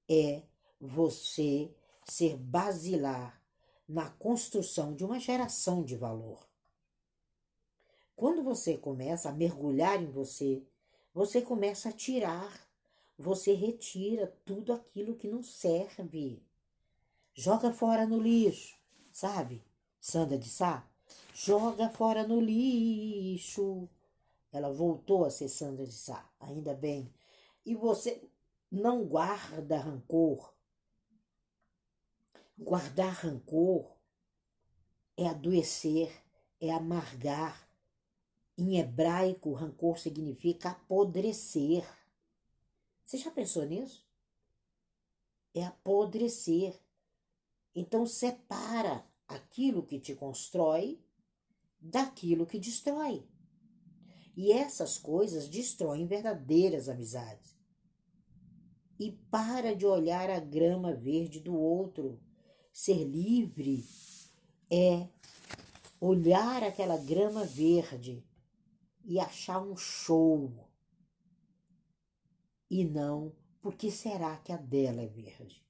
é 0.09 0.43
você 0.81 1.75
ser 2.05 2.37
basilar 2.37 3.43
na 3.89 4.09
construção 4.09 4.95
de 4.95 5.05
uma 5.05 5.19
geração 5.19 5.83
de 5.83 5.97
valor. 5.97 6.49
Quando 8.17 8.43
você 8.43 8.77
começa 8.77 9.29
a 9.29 9.33
mergulhar 9.33 10.01
em 10.01 10.11
você, 10.11 10.65
você 11.13 11.43
começa 11.43 11.89
a 11.89 11.93
tirar, 11.93 12.69
você 13.17 13.53
retira 13.53 14.37
tudo 14.45 14.73
aquilo 14.73 15.17
que 15.17 15.29
não 15.29 15.43
serve. 15.43 16.41
Joga 17.35 17.73
fora 17.73 18.07
no 18.07 18.21
lixo, 18.21 18.77
sabe? 19.13 19.65
Sandra 20.01 20.37
de 20.37 20.49
Sá, 20.49 20.90
joga 21.35 21.89
fora 21.89 22.27
no 22.27 22.41
lixo. 22.41 23.89
Ela 24.53 24.73
voltou 24.73 25.25
a 25.25 25.31
ser 25.31 25.49
Sandra 25.49 25.87
de 25.87 25.93
Sá, 25.93 26.29
ainda 26.41 26.75
bem. 26.75 27.13
E 27.65 27.75
você 27.75 28.29
não 28.71 29.05
guarda 29.05 29.79
rancor. 29.79 30.53
Guardar 32.59 33.13
rancor 33.15 33.91
é 35.17 35.27
adoecer, 35.29 36.13
é 36.61 36.71
amargar. 36.71 37.69
Em 38.57 38.79
hebraico, 38.79 39.53
rancor 39.53 39.99
significa 39.99 40.71
apodrecer. 40.71 41.89
Você 43.05 43.17
já 43.17 43.31
pensou 43.31 43.65
nisso? 43.65 44.07
É 45.55 45.65
apodrecer. 45.65 46.79
Então 47.75 48.07
separa 48.07 49.05
aquilo 49.35 49.83
que 49.83 49.99
te 49.99 50.15
constrói 50.15 51.01
daquilo 51.81 52.47
que 52.47 52.59
destrói. 52.59 53.27
E 54.37 54.53
essas 54.53 54.99
coisas 54.99 55.49
destroem 55.49 56.07
verdadeiras 56.07 56.89
amizades 56.89 57.59
e 59.01 59.13
para 59.31 59.75
de 59.75 59.87
olhar 59.87 60.29
a 60.29 60.39
grama 60.39 60.93
verde 60.93 61.41
do 61.41 61.57
outro. 61.57 62.21
Ser 62.71 63.03
livre 63.05 63.83
é 64.71 65.09
olhar 65.99 66.63
aquela 66.63 66.99
grama 66.99 67.45
verde 67.45 68.23
e 69.03 69.19
achar 69.19 69.63
um 69.63 69.75
show. 69.75 70.53
E 72.71 72.85
não 72.85 73.33
porque 73.63 73.91
será 73.91 74.37
que 74.37 74.53
a 74.53 74.57
dela 74.57 75.01
é 75.03 75.07
verde. 75.07 75.65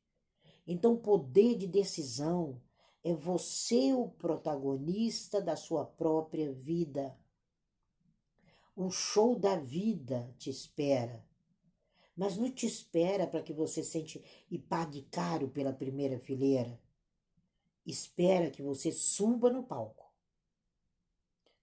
Então, 0.66 0.96
poder 0.96 1.56
de 1.56 1.66
decisão 1.66 2.60
é 3.02 3.14
você 3.14 3.92
o 3.92 4.08
protagonista 4.08 5.40
da 5.40 5.56
sua 5.56 5.84
própria 5.84 6.52
vida. 6.52 7.18
O 8.76 8.90
show 8.90 9.38
da 9.38 9.56
vida 9.56 10.34
te 10.38 10.50
espera. 10.50 11.24
Mas 12.16 12.36
não 12.36 12.50
te 12.50 12.66
espera 12.66 13.26
para 13.26 13.42
que 13.42 13.52
você 13.52 13.82
sente 13.82 14.22
e 14.50 14.58
pague 14.58 15.02
caro 15.10 15.48
pela 15.48 15.72
primeira 15.72 16.18
fileira. 16.18 16.78
Espera 17.86 18.50
que 18.50 18.62
você 18.62 18.92
suba 18.92 19.50
no 19.50 19.62
palco. 19.62 20.12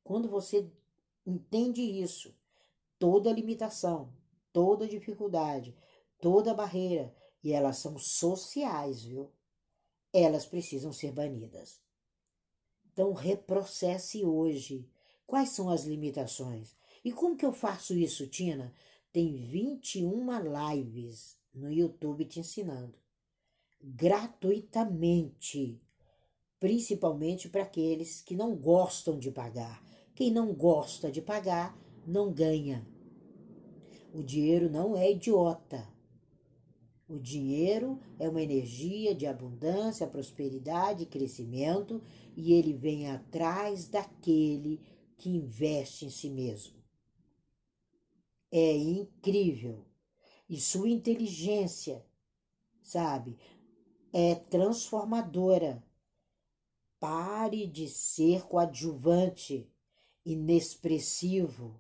Quando 0.04 0.28
você 0.30 0.72
entende 1.26 1.82
isso, 1.82 2.36
toda 2.98 3.32
limitação, 3.32 4.12
toda 4.52 4.88
dificuldade, 4.88 5.76
toda 6.20 6.54
barreira, 6.54 7.14
e 7.44 7.54
elas 7.54 7.78
são 7.78 7.98
sociais, 8.00 9.04
viu? 9.04 9.32
Elas 10.14 10.46
precisam 10.46 10.92
ser 10.92 11.12
banidas. 11.12 11.80
Então, 12.92 13.14
reprocesse 13.14 14.26
hoje. 14.26 14.90
Quais 15.26 15.50
são 15.50 15.70
as 15.70 15.84
limitações? 15.84 16.76
E 17.04 17.12
como 17.12 17.36
que 17.36 17.46
eu 17.46 17.54
faço 17.54 17.94
isso, 17.94 18.28
Tina? 18.28 18.74
Tem 19.12 19.36
21 19.36 20.74
lives 20.74 21.38
no 21.54 21.72
YouTube 21.72 22.26
te 22.26 22.40
ensinando. 22.40 22.96
Gratuitamente. 23.82 25.82
Principalmente 26.60 27.50
para 27.50 27.64
aqueles 27.64 28.22
que 28.22 28.36
não 28.36 28.56
gostam 28.56 29.20
de 29.20 29.30
pagar. 29.30 29.86
Quem 30.16 30.32
não 30.32 30.54
gosta 30.54 31.12
de 31.12 31.22
pagar, 31.22 31.78
não 32.06 32.34
ganha. 32.34 32.88
O 34.14 34.24
dinheiro 34.24 34.70
não 34.70 34.98
é 34.98 35.12
idiota. 35.12 35.88
O 37.08 37.18
dinheiro 37.18 38.02
é 38.20 38.28
uma 38.28 38.42
energia 38.42 39.16
de 39.16 39.26
abundância, 39.26 40.06
prosperidade 40.06 41.04
e 41.04 41.06
crescimento, 41.06 42.02
e 42.36 42.52
ele 42.52 42.74
vem 42.74 43.10
atrás 43.10 43.88
daquele 43.88 44.82
que 45.16 45.30
investe 45.30 46.06
em 46.06 46.10
si 46.10 46.30
mesmo. 46.30 46.76
É 48.52 48.76
incrível. 48.76 49.86
E 50.50 50.60
sua 50.60 50.90
inteligência, 50.90 52.06
sabe, 52.84 53.38
é 54.12 54.36
transformadora. 54.36 55.82
Pare 57.00 57.68
de 57.68 57.88
ser 57.88 58.46
coadjuvante, 58.48 59.70
inexpressivo, 60.26 61.80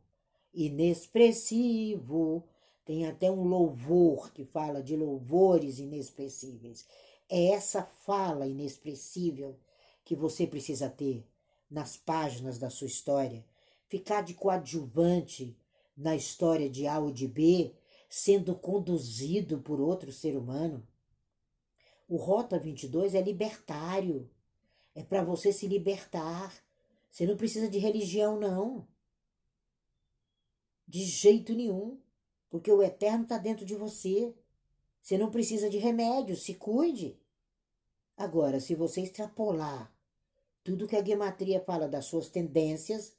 inexpressivo 0.53 2.47
tem 2.87 3.05
até 3.05 3.29
um 3.29 3.43
louvor 3.43 4.31
que 4.31 4.45
fala 4.45 4.81
de 4.81 4.95
louvores 4.95 5.77
inexpressíveis. 5.77 6.87
É 7.27 7.47
essa 7.47 7.83
fala 7.83 8.47
inexpressível 8.47 9.59
que 10.05 10.15
você 10.15 10.47
precisa 10.47 10.89
ter 10.89 11.27
nas 11.69 11.97
páginas 11.97 12.57
da 12.57 12.69
sua 12.69 12.87
história. 12.87 13.45
Ficar 13.89 14.21
de 14.21 14.33
coadjuvante 14.33 15.53
na 15.97 16.15
história 16.15 16.69
de 16.69 16.87
A 16.87 16.97
ou 16.97 17.11
de 17.11 17.27
B, 17.27 17.75
sendo 18.09 18.55
conduzido 18.55 19.59
por 19.59 19.81
outro 19.81 20.09
ser 20.13 20.37
humano. 20.37 20.87
O 22.07 22.15
Rota 22.15 22.57
22 22.57 23.15
é 23.15 23.21
libertário. 23.21 24.29
É 24.95 25.03
para 25.03 25.25
você 25.25 25.51
se 25.51 25.67
libertar. 25.67 26.55
Você 27.11 27.25
não 27.25 27.35
precisa 27.35 27.67
de 27.67 27.79
religião, 27.79 28.39
não. 28.39 28.87
De 30.87 31.03
jeito 31.03 31.53
nenhum 31.53 31.99
porque 32.49 32.71
o 32.71 32.81
eterno 32.81 33.23
está 33.23 33.37
dentro 33.37 33.65
de 33.65 33.75
você. 33.75 34.33
Você 35.01 35.17
não 35.17 35.31
precisa 35.31 35.69
de 35.69 35.77
remédio, 35.77 36.35
se 36.35 36.53
cuide. 36.53 37.17
Agora, 38.15 38.59
se 38.59 38.75
você 38.75 39.01
extrapolar 39.01 39.93
tudo 40.63 40.87
que 40.87 40.95
a 40.95 41.03
gematria 41.03 41.61
fala 41.61 41.87
das 41.87 42.05
suas 42.05 42.27
tendências 42.27 43.15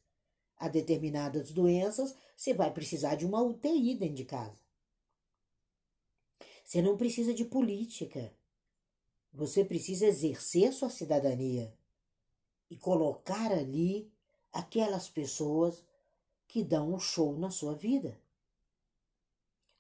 a 0.57 0.69
determinadas 0.69 1.51
doenças, 1.53 2.15
você 2.37 2.53
vai 2.53 2.73
precisar 2.73 3.15
de 3.15 3.25
uma 3.25 3.43
UTI 3.43 3.95
dentro 3.95 4.17
de 4.17 4.25
casa. 4.25 4.59
Você 6.65 6.83
não 6.83 6.97
precisa 6.97 7.33
de 7.33 7.45
política. 7.45 8.33
Você 9.33 9.65
precisa 9.65 10.07
exercer 10.07 10.73
sua 10.73 10.91
cidadania 10.91 11.73
e 12.69 12.77
colocar 12.77 13.53
ali 13.53 14.11
aquelas 14.53 15.09
pessoas 15.09 15.83
que 16.47 16.63
dão 16.63 16.93
um 16.93 16.99
show 16.99 17.39
na 17.39 17.51
sua 17.51 17.75
vida. 17.75 18.19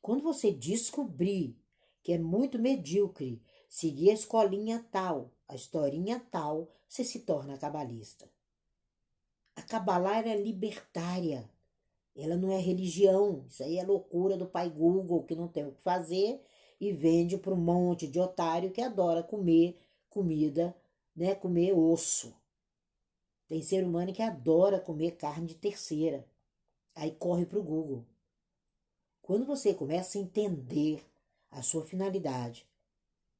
Quando 0.00 0.22
você 0.22 0.50
descobrir 0.50 1.56
que 2.02 2.12
é 2.12 2.18
muito 2.18 2.58
medíocre 2.58 3.42
seguir 3.68 4.10
a 4.10 4.14
escolinha 4.14 4.86
tal, 4.90 5.30
a 5.46 5.54
historinha 5.54 6.20
tal, 6.30 6.70
você 6.88 7.04
se 7.04 7.20
torna 7.20 7.58
cabalista. 7.58 8.30
A 9.54 9.62
Kabbalah 9.62 10.20
é 10.20 10.40
libertária. 10.40 11.50
Ela 12.14 12.36
não 12.36 12.50
é 12.50 12.58
religião. 12.58 13.44
Isso 13.48 13.62
aí 13.62 13.76
é 13.76 13.84
loucura 13.84 14.36
do 14.36 14.46
pai 14.46 14.70
Google 14.70 15.24
que 15.24 15.34
não 15.34 15.48
tem 15.48 15.66
o 15.66 15.72
que 15.72 15.82
fazer 15.82 16.40
e 16.80 16.92
vende 16.92 17.36
para 17.36 17.52
um 17.52 17.60
monte 17.60 18.06
de 18.06 18.20
otário 18.20 18.70
que 18.70 18.80
adora 18.80 19.22
comer 19.22 19.78
comida, 20.08 20.74
né? 21.14 21.34
Comer 21.34 21.72
osso. 21.72 22.34
Tem 23.48 23.62
ser 23.62 23.84
humano 23.84 24.12
que 24.12 24.22
adora 24.22 24.80
comer 24.80 25.12
carne 25.12 25.48
de 25.48 25.54
terceira. 25.54 26.26
Aí 26.94 27.10
corre 27.10 27.46
para 27.46 27.58
o 27.58 27.62
Google. 27.62 28.04
Quando 29.28 29.44
você 29.44 29.74
começa 29.74 30.16
a 30.16 30.22
entender 30.22 31.06
a 31.50 31.60
sua 31.60 31.84
finalidade, 31.84 32.66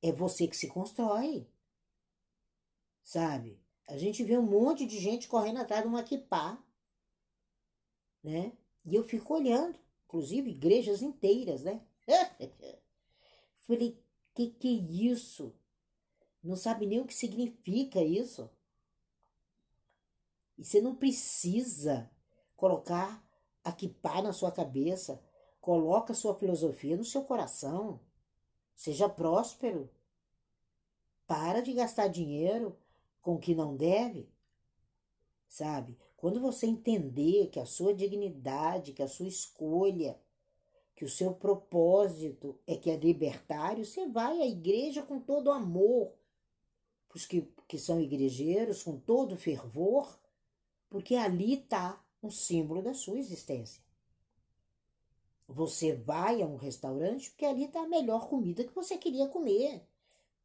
é 0.03 0.12
você 0.12 0.46
que 0.46 0.55
se 0.55 0.68
constrói. 0.68 1.48
Sabe? 3.03 3.59
A 3.87 3.96
gente 3.96 4.22
vê 4.22 4.37
um 4.37 4.42
monte 4.42 4.85
de 4.85 4.98
gente 4.98 5.27
correndo 5.27 5.61
atrás 5.61 5.81
de 5.81 5.88
uma 5.88 6.03
kipá, 6.03 6.62
né? 8.22 8.53
E 8.85 8.94
eu 8.94 9.03
fico 9.03 9.33
olhando, 9.33 9.79
inclusive 10.05 10.51
igrejas 10.51 11.01
inteiras, 11.01 11.64
né? 11.64 11.81
Falei, 13.66 13.98
que 14.35 14.51
que 14.51 14.68
é 14.68 15.12
isso? 15.12 15.55
Não 16.44 16.55
sabe 16.55 16.85
nem 16.85 17.01
o 17.01 17.07
que 17.07 17.14
significa 17.14 18.03
isso. 18.03 18.51
E 20.59 20.62
você 20.62 20.83
não 20.83 20.94
precisa 20.94 22.11
colocar 22.57 23.27
a 23.64 23.72
kipá 23.72 24.20
na 24.20 24.35
sua 24.35 24.53
cabeça 24.53 25.27
Coloca 25.68 26.14
sua 26.14 26.35
filosofia 26.35 26.96
no 26.96 27.04
seu 27.04 27.22
coração. 27.24 28.00
Seja 28.74 29.07
próspero. 29.07 29.90
Para 31.26 31.61
de 31.61 31.74
gastar 31.74 32.09
dinheiro 32.09 32.74
com 33.20 33.35
o 33.35 33.38
que 33.38 33.54
não 33.54 33.76
deve. 33.76 34.31
Sabe? 35.46 35.94
Quando 36.16 36.40
você 36.40 36.66
entender 36.66 37.48
que 37.48 37.61
a 37.61 37.66
sua 37.66 37.92
dignidade, 37.92 38.94
que 38.94 39.02
a 39.02 39.07
sua 39.07 39.28
escolha, 39.28 40.18
que 40.96 41.04
o 41.04 41.11
seu 41.11 41.35
propósito 41.35 42.59
é 42.66 42.74
que 42.74 42.90
é 42.90 42.96
libertário, 42.96 43.85
você 43.85 44.09
vai 44.09 44.40
à 44.40 44.46
igreja 44.46 45.02
com 45.02 45.20
todo 45.20 45.52
amor. 45.52 46.14
Os 47.14 47.26
que, 47.26 47.42
que 47.68 47.76
são 47.76 48.00
igrejeiros, 48.00 48.83
com 48.83 48.98
todo 48.98 49.37
fervor, 49.37 50.18
porque 50.88 51.14
ali 51.14 51.61
está 51.61 52.02
um 52.22 52.31
símbolo 52.31 52.81
da 52.81 52.94
sua 52.94 53.18
existência. 53.18 53.87
Você 55.48 55.94
vai 55.94 56.42
a 56.42 56.46
um 56.46 56.56
restaurante 56.56 57.30
porque 57.30 57.46
ali 57.46 57.64
está 57.64 57.80
a 57.80 57.88
melhor 57.88 58.28
comida 58.28 58.64
que 58.64 58.74
você 58.74 58.98
queria 58.98 59.26
comer. 59.26 59.82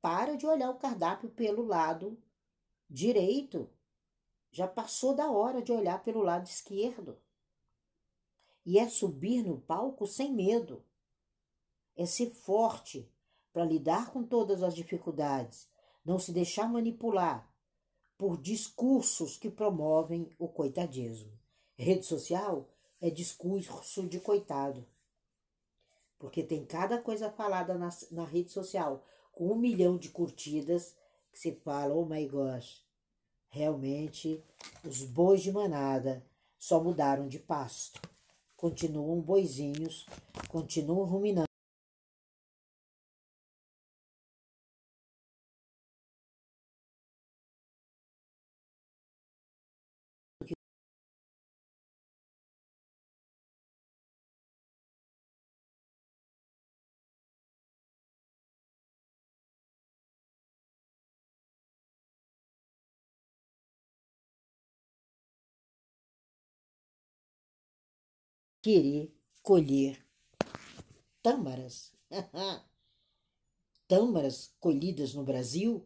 Para 0.02 0.36
de 0.38 0.46
olhar 0.48 0.70
o 0.70 0.78
cardápio 0.78 1.30
pelo 1.30 1.66
lado 1.66 2.18
direito. 2.90 3.70
Já 4.50 4.66
passou 4.66 5.14
da 5.14 5.30
hora 5.30 5.62
de 5.62 5.74
olhar 5.74 6.02
pelo 6.04 6.22
lado 6.22 6.48
esquerdo. 6.48 7.18
E 8.66 8.80
é 8.80 8.88
subir 8.88 9.44
no 9.44 9.60
palco 9.60 10.08
sem 10.08 10.32
medo. 10.32 10.82
É 11.98 12.06
ser 12.06 12.30
forte 12.30 13.12
para 13.52 13.66
lidar 13.66 14.12
com 14.12 14.24
todas 14.24 14.64
as 14.64 14.74
dificuldades, 14.74 15.70
não 16.04 16.18
se 16.18 16.32
deixar 16.32 16.68
manipular 16.68 17.54
por 18.18 18.38
discursos 18.38 19.38
que 19.38 19.50
promovem 19.50 20.34
o 20.40 20.48
coitadismo. 20.48 21.32
Rede 21.76 22.06
social 22.06 22.70
é 23.02 23.10
discurso 23.10 24.08
de 24.08 24.20
coitado. 24.20 24.88
Porque 26.24 26.42
tem 26.42 26.64
cada 26.64 26.98
coisa 27.00 27.30
falada 27.30 27.78
na, 27.78 27.90
na 28.10 28.24
rede 28.24 28.50
social 28.50 29.04
com 29.34 29.52
um 29.52 29.58
milhão 29.58 29.98
de 29.98 30.08
curtidas 30.08 30.96
que 31.30 31.38
se 31.38 31.52
fala, 31.52 31.94
oh 31.94 32.06
my 32.06 32.26
gosh, 32.30 32.82
realmente 33.50 34.42
os 34.86 35.04
bois 35.04 35.42
de 35.42 35.52
manada 35.52 36.26
só 36.58 36.82
mudaram 36.82 37.28
de 37.28 37.40
pasto. 37.40 38.00
Continuam 38.56 39.20
boizinhos, 39.20 40.06
continuam 40.48 41.04
ruminando. 41.04 41.53
Querer 68.64 69.14
colher 69.44 70.04
tâmaras. 71.22 71.94
tâmaras 73.88 74.56
colhidas 74.60 75.14
no 75.14 75.24
Brasil 75.24 75.86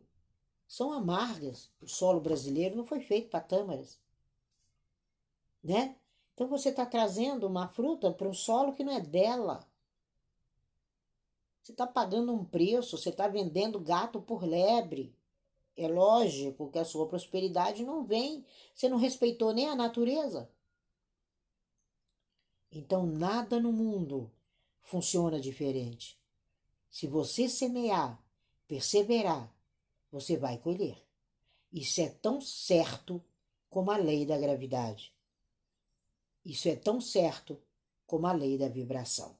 são 0.67 0.93
amargas. 0.93 1.71
O 1.81 1.87
solo 1.87 2.21
brasileiro 2.21 2.75
não 2.75 2.85
foi 2.85 3.01
feito 3.01 3.29
para 3.29 3.41
tâmaras. 3.41 3.99
Né? 5.63 5.97
Então 6.35 6.47
você 6.47 6.69
está 6.69 6.85
trazendo 6.85 7.47
uma 7.47 7.67
fruta 7.67 8.11
para 8.11 8.29
um 8.29 8.33
solo 8.33 8.73
que 8.73 8.83
não 8.83 8.93
é 8.93 9.01
dela. 9.01 9.67
Você 11.63 11.71
está 11.71 11.87
pagando 11.87 12.31
um 12.31 12.45
preço, 12.45 12.95
você 12.95 13.09
está 13.09 13.27
vendendo 13.27 13.79
gato 13.79 14.21
por 14.21 14.43
lebre. 14.43 15.13
É 15.75 15.87
lógico 15.87 16.69
que 16.69 16.77
a 16.77 16.85
sua 16.85 17.07
prosperidade 17.07 17.83
não 17.83 18.03
vem. 18.03 18.45
Você 18.73 18.87
não 18.87 18.97
respeitou 18.97 19.51
nem 19.51 19.67
a 19.67 19.75
natureza. 19.75 20.49
Então 22.71 23.05
nada 23.05 23.59
no 23.59 23.71
mundo 23.71 24.31
funciona 24.81 25.39
diferente. 25.39 26.19
Se 26.89 27.07
você 27.07 27.47
semear, 27.47 28.21
perseverar, 28.67 29.53
você 30.11 30.37
vai 30.37 30.57
colher. 30.57 30.97
Isso 31.71 32.01
é 32.01 32.09
tão 32.09 32.41
certo 32.41 33.23
como 33.69 33.91
a 33.91 33.97
lei 33.97 34.25
da 34.25 34.37
gravidade. 34.37 35.13
Isso 36.45 36.69
é 36.69 36.75
tão 36.75 37.01
certo 37.01 37.61
como 38.05 38.25
a 38.25 38.31
lei 38.31 38.57
da 38.57 38.69
vibração. 38.69 39.37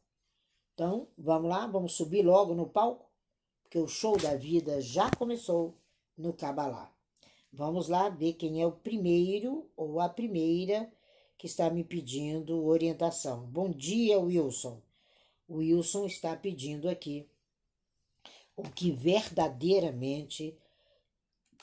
Então, 0.74 1.08
vamos 1.18 1.50
lá, 1.50 1.66
vamos 1.66 1.94
subir 1.94 2.22
logo 2.22 2.54
no 2.54 2.68
palco, 2.68 3.10
porque 3.64 3.80
o 3.80 3.88
show 3.88 4.18
da 4.18 4.36
vida 4.36 4.82
já 4.82 5.10
começou 5.10 5.76
no 6.18 6.34
Cabalá. 6.34 6.94
Vamos 7.52 7.88
lá 7.88 8.10
ver 8.10 8.34
quem 8.34 8.62
é 8.62 8.68
o 8.68 8.72
primeiro 8.72 9.70
ou 9.76 10.00
a 10.00 10.10
primeira 10.10 10.92
que 11.38 11.46
está 11.46 11.70
me 11.70 11.84
pedindo 11.84 12.66
orientação. 12.66 13.46
Bom 13.46 13.70
dia, 13.70 14.20
Wilson. 14.20 14.82
O 15.48 15.58
Wilson 15.58 16.06
está 16.06 16.36
pedindo 16.36 16.90
aqui 16.90 17.30
o 18.56 18.64
que 18.64 18.92
verdadeiramente 18.92 20.58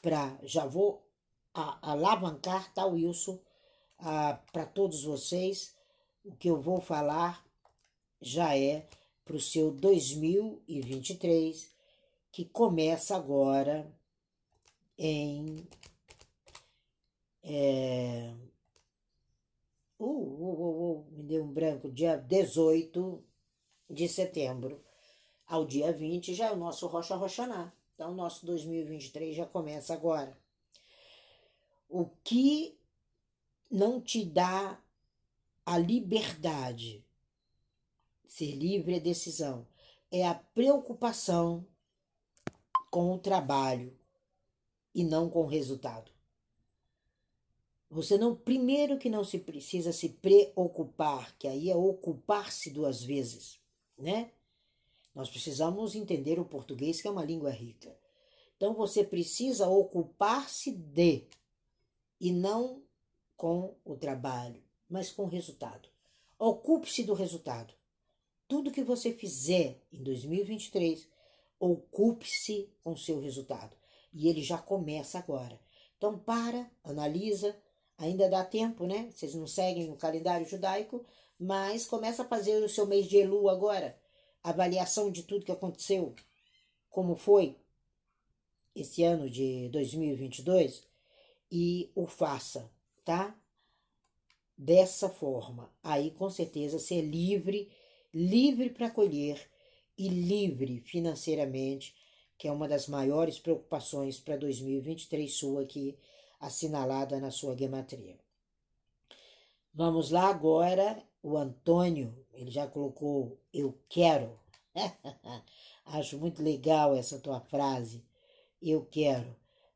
para 0.01 0.39
já 0.45 0.65
vou 0.65 1.05
a, 1.53 1.91
alavancar 1.91 2.73
tá 2.73 2.87
Wilson 2.87 3.41
para 4.53 4.67
todos 4.67 5.03
vocês 5.03 5.75
o 6.25 6.37
que 6.37 6.49
eu 6.49 6.61
vou 6.61 6.81
falar 6.81 7.45
já 8.21 8.57
é 8.57 8.87
para 9.25 9.37
o 9.37 9.41
seu 9.41 9.73
2023 9.73 11.75
que 12.31 12.45
começa 12.45 13.17
agora 13.17 13.93
em 14.97 15.67
é, 17.43 18.33
uh, 19.99 20.05
uh, 20.05 20.99
uh, 21.01 21.07
me 21.11 21.23
deu 21.23 21.45
um 21.45 21.53
branco 21.53 21.91
dia 21.91 22.17
18 22.17 23.23
de 23.91 24.09
setembro 24.09 24.83
ao 25.47 25.65
dia 25.65 25.93
20 25.93 26.35
já 26.35 26.47
é 26.47 26.53
o 26.53 26.57
nosso 26.57 26.87
Rocha 26.87 27.15
Roxaná. 27.15 27.73
Então, 27.95 28.11
o 28.11 28.15
nosso 28.15 28.45
2023 28.47 29.37
já 29.37 29.47
começa 29.47 29.95
agora. 29.95 30.37
O 31.89 32.07
que 32.25 32.77
não 33.71 34.01
te 34.01 34.25
dá 34.25 34.81
a 35.65 35.79
liberdade, 35.79 37.05
ser 38.27 38.53
livre 38.53 38.97
é 38.97 39.01
decisão, 39.01 39.67
é 40.11 40.27
a 40.27 40.35
preocupação 40.35 41.65
com 42.91 43.15
o 43.15 43.19
trabalho 43.19 43.97
e 44.95 45.05
não 45.05 45.31
com 45.31 45.43
o 45.43 45.47
resultado. 45.47 46.14
Você 47.95 48.19
não, 48.19 48.35
primeiro 48.35 48.99
que 48.99 49.09
não 49.09 49.23
se 49.23 49.39
precisa 49.39 49.93
se 49.93 50.09
preocupar, 50.09 51.33
que 51.39 51.47
aí 51.47 51.71
é 51.71 51.77
ocupar-se 51.77 52.69
duas 52.71 53.05
vezes, 53.05 53.61
né? 53.97 54.33
Nós 55.15 55.31
precisamos 55.31 55.95
entender 55.95 56.41
o 56.41 56.45
português, 56.45 57.01
que 57.01 57.07
é 57.07 57.11
uma 57.13 57.25
língua 57.25 57.51
rica. 57.51 57.97
Então 58.57 58.75
você 58.75 59.05
precisa 59.05 59.69
ocupar-se 59.69 60.73
de 60.73 61.29
e 62.21 62.33
não 62.33 62.83
com 63.37 63.77
o 63.85 63.95
trabalho, 63.95 64.61
mas 64.91 65.13
com 65.13 65.23
o 65.23 65.29
resultado. 65.29 65.89
Ocupe-se 66.37 67.05
do 67.05 67.15
resultado. 67.15 67.73
Tudo 68.49 68.73
que 68.73 68.83
você 68.83 69.13
fizer 69.13 69.81
em 69.93 70.03
2023, 70.03 71.09
ocupe-se 71.61 72.69
com 72.83 72.97
seu 72.97 73.21
resultado. 73.21 73.77
E 74.13 74.27
ele 74.27 74.43
já 74.43 74.59
começa 74.59 75.17
agora. 75.17 75.61
Então 75.97 76.19
para, 76.19 76.69
analisa, 76.83 77.57
ainda 77.99 78.29
dá 78.29 78.45
tempo, 78.45 78.87
né? 78.87 79.11
Vocês 79.11 79.35
não 79.35 79.47
seguem 79.47 79.91
o 79.91 79.97
calendário 79.97 80.47
judaico, 80.47 81.05
mas 81.39 81.87
começa 81.87 82.23
a 82.23 82.29
fazer 82.29 82.63
o 82.63 82.69
seu 82.69 82.87
mês 82.87 83.07
de 83.07 83.17
Elu 83.17 83.49
agora 83.49 83.97
avaliação 84.45 85.11
de 85.11 85.23
tudo 85.23 85.47
que 85.47 85.51
aconteceu, 85.51 86.15
como 86.91 87.17
foi 87.17 87.57
esse 88.77 89.03
ano 89.03 89.31
de 89.31 89.71
2022 89.71 90.87
e 91.51 91.91
o 91.95 92.07
faça, 92.07 92.71
tá? 93.05 93.35
Dessa 94.57 95.09
forma, 95.09 95.73
aí 95.83 96.11
com 96.11 96.29
certeza 96.29 96.79
ser 96.79 97.01
livre, 97.01 97.73
livre 98.13 98.69
para 98.69 98.91
colher 98.91 99.51
e 99.97 100.09
livre 100.09 100.81
financeiramente, 100.81 101.95
que 102.37 102.47
é 102.47 102.53
uma 102.53 102.69
das 102.69 102.87
maiores 102.87 103.39
preocupações 103.39 104.21
para 104.21 104.37
2023 104.37 105.33
sua 105.33 105.63
aqui 105.63 105.97
assinalada 106.41 107.21
na 107.21 107.31
sua 107.31 107.57
gematria. 107.57 108.19
Vamos 109.73 110.11
lá 110.11 110.29
agora, 110.29 111.03
o 111.23 111.37
Antônio, 111.37 112.15
ele 112.33 112.51
já 112.51 112.67
colocou 112.67 113.39
eu 113.53 113.79
quero. 113.89 114.39
Acho 115.85 116.19
muito 116.19 116.43
legal 116.43 116.95
essa 116.95 117.19
tua 117.19 117.41
frase. 117.41 118.05
Eu 118.61 118.85
quero. 118.87 119.35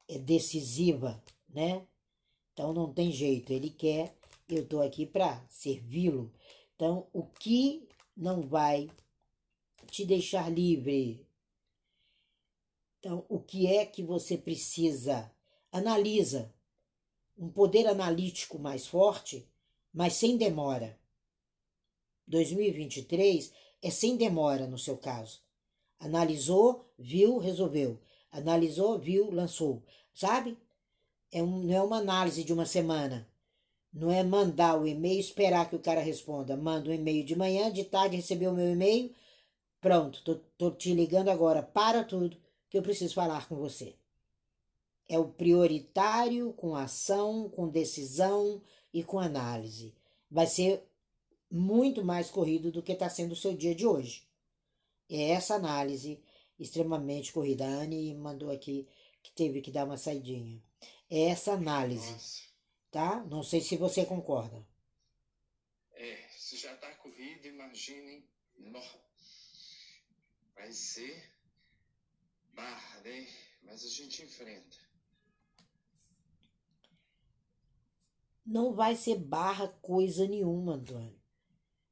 É 0.08 0.18
decisiva, 0.18 1.22
né? 1.48 1.86
Então 2.52 2.72
não 2.72 2.92
tem 2.92 3.12
jeito, 3.12 3.52
ele 3.52 3.70
quer, 3.70 4.16
eu 4.48 4.62
estou 4.62 4.82
aqui 4.82 5.06
para 5.06 5.44
servi-lo. 5.48 6.32
Então, 6.74 7.06
o 7.12 7.24
que 7.24 7.88
não 8.16 8.42
vai 8.42 8.88
te 9.90 10.04
deixar 10.04 10.48
livre? 10.48 11.26
Então, 12.98 13.24
o 13.28 13.38
que 13.38 13.66
é 13.66 13.86
que 13.86 14.02
você 14.02 14.36
precisa? 14.36 15.30
Analisa. 15.70 16.52
Um 17.36 17.48
poder 17.50 17.86
analítico 17.86 18.58
mais 18.58 18.86
forte 18.86 19.48
mas 19.92 20.14
sem 20.14 20.36
demora. 20.36 20.98
2023 22.26 23.52
é 23.82 23.90
sem 23.90 24.16
demora 24.16 24.66
no 24.66 24.78
seu 24.78 24.96
caso. 24.96 25.40
Analisou, 25.98 26.88
viu, 26.98 27.38
resolveu. 27.38 27.98
Analisou, 28.30 28.98
viu, 28.98 29.30
lançou. 29.30 29.82
Sabe? 30.14 30.56
É 31.32 31.42
um, 31.42 31.64
não 31.64 31.74
é 31.74 31.82
uma 31.82 31.98
análise 31.98 32.44
de 32.44 32.52
uma 32.52 32.66
semana. 32.66 33.28
Não 33.92 34.10
é 34.10 34.22
mandar 34.22 34.80
o 34.80 34.86
e-mail 34.86 35.16
e 35.16 35.20
esperar 35.20 35.68
que 35.68 35.76
o 35.76 35.80
cara 35.80 36.00
responda. 36.00 36.56
Manda 36.56 36.90
um 36.90 36.94
e-mail 36.94 37.24
de 37.24 37.34
manhã, 37.34 37.72
de 37.72 37.84
tarde 37.84 38.16
recebeu 38.16 38.50
o 38.50 38.54
meu 38.54 38.70
e-mail. 38.70 39.14
Pronto, 39.80 40.22
tô, 40.22 40.36
tô 40.56 40.70
te 40.70 40.92
ligando 40.94 41.28
agora. 41.28 41.62
Para 41.62 42.04
tudo 42.04 42.36
que 42.68 42.76
eu 42.76 42.82
preciso 42.82 43.14
falar 43.14 43.48
com 43.48 43.56
você. 43.56 43.96
É 45.08 45.18
o 45.18 45.28
prioritário 45.28 46.52
com 46.52 46.76
ação, 46.76 47.48
com 47.48 47.68
decisão, 47.68 48.62
e 48.92 49.02
com 49.02 49.18
análise. 49.18 49.94
Vai 50.30 50.46
ser 50.46 50.82
muito 51.50 52.04
mais 52.04 52.30
corrido 52.30 52.70
do 52.70 52.82
que 52.82 52.92
está 52.92 53.08
sendo 53.08 53.32
o 53.32 53.36
seu 53.36 53.54
dia 53.54 53.74
de 53.74 53.86
hoje. 53.86 54.26
É 55.08 55.30
essa 55.30 55.54
análise 55.54 56.20
extremamente 56.58 57.32
corrida. 57.32 57.64
A 57.64 57.68
Anne 57.68 58.14
mandou 58.14 58.50
aqui 58.50 58.86
que 59.22 59.32
teve 59.32 59.60
que 59.60 59.70
dar 59.70 59.84
uma 59.84 59.96
saidinha. 59.96 60.62
É 61.10 61.24
essa 61.24 61.52
análise, 61.52 62.12
Nossa. 62.12 62.42
tá? 62.90 63.24
Não 63.24 63.42
sei 63.42 63.60
se 63.60 63.76
você 63.76 64.04
concorda. 64.04 64.66
É, 65.92 66.28
se 66.36 66.56
já 66.56 66.74
está 66.74 66.90
corrido, 66.96 67.46
imaginem, 67.46 68.22
vai 70.54 70.72
ser 70.72 71.32
barra, 72.52 73.00
né? 73.00 73.26
Mas 73.62 73.84
a 73.84 73.88
gente 73.88 74.22
enfrenta. 74.22 74.87
Não 78.48 78.72
vai 78.72 78.96
ser 78.96 79.16
barra 79.16 79.68
coisa 79.82 80.26
nenhuma, 80.26 80.74
Antônio. 80.74 81.14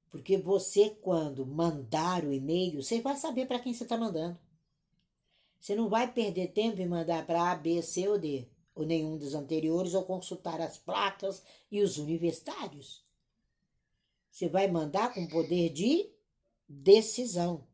Porque 0.08 0.38
você, 0.38 0.88
quando 0.88 1.44
mandar 1.44 2.24
o 2.24 2.32
e-mail, 2.32 2.82
você 2.82 3.00
vai 3.02 3.14
saber 3.16 3.46
para 3.46 3.58
quem 3.58 3.74
você 3.74 3.82
está 3.82 3.98
mandando. 3.98 4.38
Você 5.60 5.74
não 5.74 5.90
vai 5.90 6.10
perder 6.10 6.52
tempo 6.52 6.80
em 6.80 6.88
mandar 6.88 7.26
para 7.26 7.52
A, 7.52 7.54
B, 7.54 7.82
C 7.82 8.08
ou 8.08 8.18
D, 8.18 8.48
ou 8.74 8.86
nenhum 8.86 9.18
dos 9.18 9.34
anteriores, 9.34 9.92
ou 9.92 10.04
consultar 10.04 10.60
as 10.60 10.78
placas 10.78 11.42
e 11.70 11.82
os 11.82 11.98
universitários. 11.98 13.04
Você 14.30 14.48
vai 14.48 14.66
mandar 14.66 15.12
com 15.12 15.26
poder 15.26 15.70
de 15.70 16.10
decisão. 16.66 17.66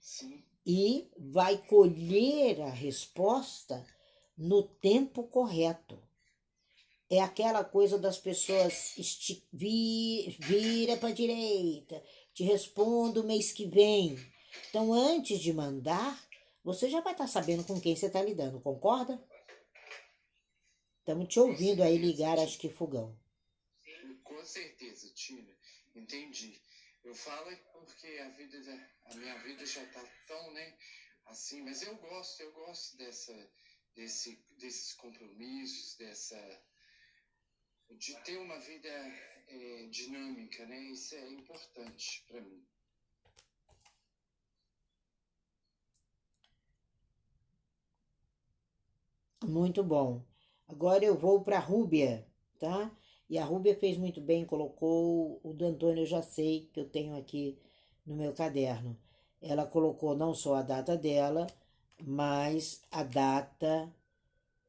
Sim. 0.00 0.42
E 0.66 1.08
vai 1.16 1.58
colher 1.58 2.60
a 2.62 2.70
resposta 2.70 3.86
no 4.36 4.62
tempo 4.62 5.24
correto. 5.24 6.03
É 7.10 7.20
aquela 7.20 7.64
coisa 7.64 7.98
das 7.98 8.18
pessoas 8.18 8.96
esti 8.98 9.46
vi 9.52 10.36
vira 10.40 10.96
para 10.96 11.12
direita, 11.12 12.02
te 12.32 12.42
respondo 12.44 13.24
mês 13.24 13.52
que 13.52 13.66
vem. 13.66 14.16
Então, 14.68 14.92
antes 14.92 15.38
de 15.40 15.52
mandar, 15.52 16.22
você 16.62 16.88
já 16.88 17.00
vai 17.00 17.12
estar 17.12 17.24
tá 17.24 17.30
sabendo 17.30 17.64
com 17.64 17.80
quem 17.80 17.94
você 17.94 18.06
está 18.06 18.22
lidando, 18.22 18.60
concorda? 18.60 19.22
Estamos 21.00 21.28
te 21.28 21.38
ouvindo 21.38 21.82
aí 21.82 21.98
ligar, 21.98 22.38
acho 22.38 22.58
que 22.58 22.70
fogão. 22.70 23.14
Com 24.22 24.44
certeza, 24.44 25.10
Tina. 25.14 25.54
Entendi. 25.94 26.58
Eu 27.04 27.14
falo 27.14 27.50
é 27.50 27.56
porque 27.56 28.06
a 28.18 28.30
vida, 28.30 28.58
a 29.04 29.14
minha 29.14 29.38
vida 29.42 29.66
já 29.66 29.82
está 29.82 30.02
tão, 30.26 30.52
né, 30.52 30.74
assim, 31.26 31.62
mas 31.62 31.82
eu 31.82 31.94
gosto, 31.96 32.40
eu 32.40 32.50
gosto 32.52 32.96
dessa, 32.96 33.50
desse, 33.94 34.42
desses 34.58 34.94
compromissos, 34.94 35.96
dessa 35.96 36.36
de 37.98 38.14
ter 38.24 38.36
uma 38.38 38.58
vida 38.58 38.88
é, 39.48 39.86
dinâmica, 39.90 40.66
né? 40.66 40.78
Isso 40.84 41.14
é 41.14 41.32
importante 41.32 42.24
para 42.28 42.40
mim. 42.40 42.62
Muito 49.44 49.82
bom. 49.82 50.24
Agora 50.66 51.04
eu 51.04 51.16
vou 51.16 51.42
para 51.42 51.58
a 51.58 51.60
Rúbia, 51.60 52.26
tá? 52.58 52.90
E 53.28 53.38
a 53.38 53.44
Rúbia 53.44 53.76
fez 53.76 53.96
muito 53.98 54.20
bem, 54.20 54.46
colocou 54.46 55.40
o 55.42 55.52
do 55.52 55.66
Antônio, 55.66 56.02
eu 56.02 56.06
já 56.06 56.22
sei 56.22 56.68
que 56.72 56.80
eu 56.80 56.88
tenho 56.88 57.16
aqui 57.16 57.58
no 58.06 58.16
meu 58.16 58.32
caderno. 58.32 58.98
Ela 59.40 59.66
colocou 59.66 60.16
não 60.16 60.34
só 60.34 60.56
a 60.56 60.62
data 60.62 60.96
dela, 60.96 61.46
mas 62.02 62.82
a 62.90 63.02
data 63.02 63.94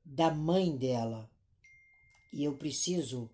da 0.04 0.32
mãe 0.32 0.76
dela. 0.76 1.30
E 2.32 2.44
eu 2.44 2.56
preciso 2.56 3.30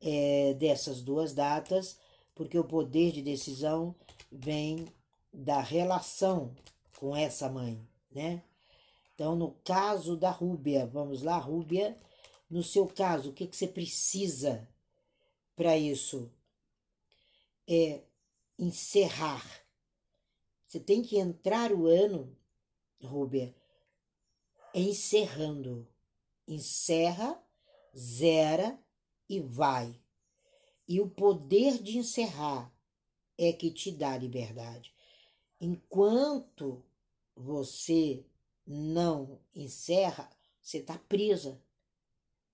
é, 0.00 0.54
dessas 0.54 1.00
duas 1.00 1.32
datas, 1.32 1.98
porque 2.34 2.58
o 2.58 2.64
poder 2.64 3.12
de 3.12 3.22
decisão 3.22 3.94
vem 4.30 4.86
da 5.32 5.60
relação 5.60 6.54
com 6.98 7.16
essa 7.16 7.48
mãe, 7.48 7.86
né? 8.10 8.42
Então, 9.14 9.36
no 9.36 9.52
caso 9.64 10.16
da 10.16 10.30
Rúbia, 10.30 10.86
vamos 10.86 11.22
lá, 11.22 11.38
Rúbia, 11.38 11.96
no 12.50 12.62
seu 12.62 12.86
caso, 12.86 13.30
o 13.30 13.32
que, 13.32 13.46
que 13.46 13.56
você 13.56 13.68
precisa 13.68 14.68
para 15.54 15.76
isso? 15.76 16.30
É 17.68 18.02
encerrar. 18.58 19.44
Você 20.66 20.80
tem 20.80 21.02
que 21.02 21.18
entrar 21.18 21.72
o 21.72 21.86
ano, 21.86 22.36
Rúbia, 23.02 23.54
encerrando. 24.74 25.86
Encerra 26.46 27.40
zera 27.96 28.78
e 29.28 29.40
vai. 29.40 29.94
E 30.88 31.00
o 31.00 31.08
poder 31.08 31.82
de 31.82 31.98
encerrar 31.98 32.72
é 33.38 33.52
que 33.52 33.70
te 33.70 33.90
dá 33.90 34.16
liberdade. 34.16 34.92
Enquanto 35.60 36.82
você 37.34 38.24
não 38.66 39.38
encerra, 39.54 40.30
você 40.60 40.78
está 40.78 40.98
presa. 40.98 41.60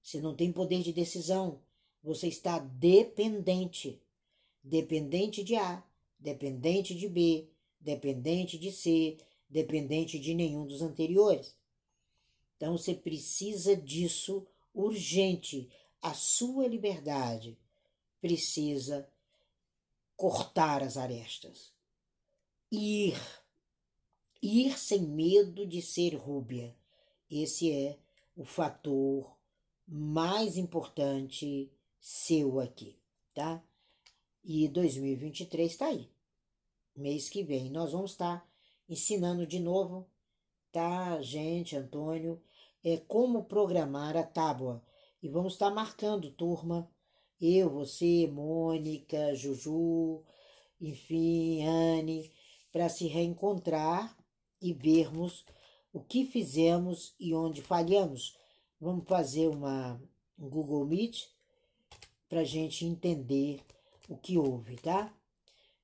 Você 0.02 0.20
não 0.20 0.34
tem 0.34 0.52
poder 0.52 0.82
de 0.82 0.92
decisão. 0.92 1.60
Você 2.02 2.28
está 2.28 2.58
dependente. 2.58 4.00
Dependente 4.62 5.42
de 5.42 5.56
A, 5.56 5.82
dependente 6.18 6.94
de 6.94 7.08
B, 7.08 7.48
dependente 7.80 8.58
de 8.58 8.70
C, 8.72 9.18
dependente 9.48 10.18
de 10.18 10.34
nenhum 10.34 10.66
dos 10.66 10.82
anteriores. 10.82 11.56
Então 12.56 12.76
você 12.76 12.94
precisa 12.94 13.76
disso 13.76 14.46
urgente. 14.80 15.68
A 16.00 16.14
sua 16.14 16.66
liberdade 16.66 17.58
precisa 18.20 19.08
cortar 20.16 20.82
as 20.82 20.96
arestas. 20.96 21.72
Ir. 22.70 23.16
Ir 24.40 24.78
sem 24.78 25.02
medo 25.02 25.66
de 25.66 25.82
ser 25.82 26.14
rúbia. 26.14 26.76
Esse 27.30 27.72
é 27.72 27.98
o 28.36 28.44
fator 28.44 29.36
mais 29.86 30.56
importante 30.56 31.72
seu 32.00 32.60
aqui, 32.60 32.96
tá? 33.34 33.62
E 34.44 34.68
2023 34.68 35.72
está 35.72 35.86
aí. 35.86 36.08
Mês 36.94 37.28
que 37.28 37.42
vem 37.42 37.70
nós 37.70 37.92
vamos 37.92 38.12
estar 38.12 38.40
tá 38.40 38.48
ensinando 38.88 39.46
de 39.46 39.58
novo, 39.58 40.08
tá, 40.70 41.20
gente, 41.20 41.76
Antônio, 41.76 42.40
é, 42.84 42.96
como 42.96 43.44
programar 43.44 44.16
a 44.16 44.22
tábua. 44.22 44.82
E 45.22 45.28
vamos 45.28 45.54
estar 45.54 45.70
marcando 45.70 46.30
turma. 46.30 46.90
Eu, 47.40 47.70
você, 47.70 48.26
Mônica, 48.26 49.34
Juju, 49.34 50.22
enfim, 50.80 51.64
Anne, 51.64 52.30
para 52.72 52.88
se 52.88 53.06
reencontrar 53.06 54.16
e 54.60 54.72
vermos 54.72 55.44
o 55.92 56.00
que 56.00 56.24
fizemos 56.24 57.14
e 57.18 57.34
onde 57.34 57.62
falhamos. 57.62 58.36
Vamos 58.80 59.06
fazer 59.06 59.48
uma, 59.48 60.00
um 60.38 60.48
Google 60.48 60.84
Meet 60.84 61.26
para 62.28 62.44
gente 62.44 62.84
entender 62.84 63.60
o 64.08 64.16
que 64.16 64.38
houve, 64.38 64.76
tá? 64.76 65.12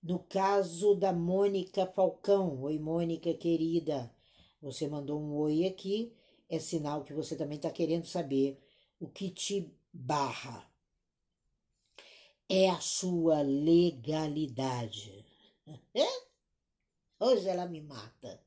No 0.03 0.19
caso 0.19 0.95
da 0.95 1.13
Mônica 1.13 1.87
Falcão, 1.87 2.63
oi 2.63 2.79
Mônica 2.79 3.33
querida, 3.35 4.15
você 4.61 4.87
mandou 4.87 5.21
um 5.21 5.35
oi 5.37 5.65
aqui 5.65 6.13
é 6.55 6.59
sinal 6.59 7.05
que 7.05 7.13
você 7.13 7.37
também 7.37 7.57
está 7.57 7.71
querendo 7.71 8.07
saber 8.07 8.61
o 9.01 9.09
que 9.09 9.31
te 9.31 9.73
barra. 9.93 10.71
É 12.49 12.71
a 12.71 12.81
sua 12.81 13.43
legalidade. 13.43 15.25
Hoje 17.19 17.49
ela 17.49 17.67
me 17.67 17.81
mata. 17.81 18.43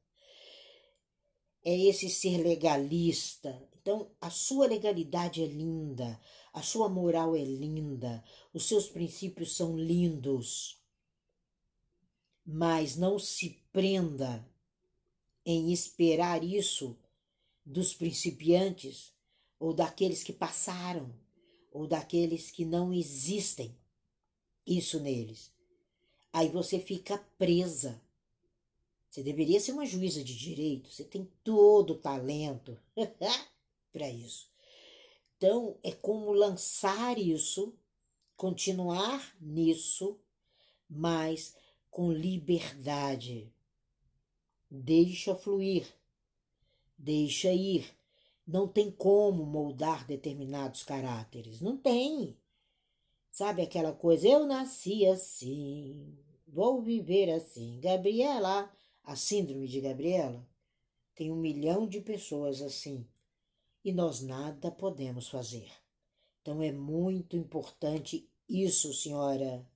É 1.64 1.76
esse 1.76 2.10
ser 2.10 2.38
legalista. 2.38 3.68
Então, 3.74 4.12
a 4.20 4.30
sua 4.30 4.68
legalidade 4.68 5.42
é 5.42 5.48
linda, 5.48 6.20
a 6.52 6.62
sua 6.62 6.90
moral 6.90 7.36
é 7.36 7.44
linda, 7.44 8.22
os 8.54 8.68
seus 8.68 8.90
princípios 8.90 9.56
são 9.56 9.78
lindos. 9.78 10.82
Mas 12.46 12.98
não 12.98 13.18
se 13.18 13.62
prenda 13.72 14.46
em 15.46 15.72
esperar 15.72 16.44
isso 16.44 17.00
dos 17.68 17.94
principiantes, 17.94 19.14
ou 19.60 19.74
daqueles 19.74 20.24
que 20.24 20.32
passaram, 20.32 21.14
ou 21.70 21.86
daqueles 21.86 22.50
que 22.50 22.64
não 22.64 22.94
existem 22.94 23.78
isso 24.66 25.02
neles. 25.02 25.52
Aí 26.32 26.48
você 26.48 26.80
fica 26.80 27.18
presa. 27.38 28.02
Você 29.10 29.22
deveria 29.22 29.60
ser 29.60 29.74
uma 29.74 29.86
juíza 29.86 30.24
de 30.24 30.38
direito, 30.38 30.90
você 30.90 31.04
tem 31.04 31.30
todo 31.44 31.92
o 31.92 31.98
talento 31.98 32.80
para 33.92 34.10
isso. 34.10 34.50
Então, 35.36 35.78
é 35.84 35.92
como 35.92 36.32
lançar 36.32 37.18
isso, 37.20 37.74
continuar 38.38 39.36
nisso, 39.42 40.18
mas 40.90 41.54
com 41.92 42.12
liberdade. 42.12 43.52
Deixa 44.70 45.36
fluir 45.36 45.97
deixa 46.98 47.52
ir. 47.52 47.94
Não 48.46 48.68
tem 48.68 48.90
como 48.90 49.46
moldar 49.46 50.06
determinados 50.06 50.84
caráteres. 50.84 51.62
Não 51.62 51.78
tem. 51.78 52.38
Sabe 53.30 53.62
aquela 53.62 53.94
coisa? 53.94 54.28
Eu 54.28 54.46
nasci 54.46 55.06
assim, 55.06 56.18
vou 56.48 56.82
viver 56.82 57.30
assim. 57.30 57.80
Gabriela, 57.80 58.72
a 59.04 59.16
síndrome 59.16 59.68
de 59.68 59.80
Gabriela, 59.80 60.48
tem 61.14 61.32
um 61.32 61.36
milhão 61.36 61.88
de 61.88 62.02
pessoas 62.02 62.62
assim. 62.62 63.06
E 63.84 63.92
nós 63.92 64.22
nada 64.22 64.72
podemos 64.72 65.28
fazer. 65.28 65.70
Então 66.42 66.64
é 66.64 66.72
muito 66.72 67.36
importante 67.36 68.28
isso, 68.50 68.94
senhora 68.94 69.68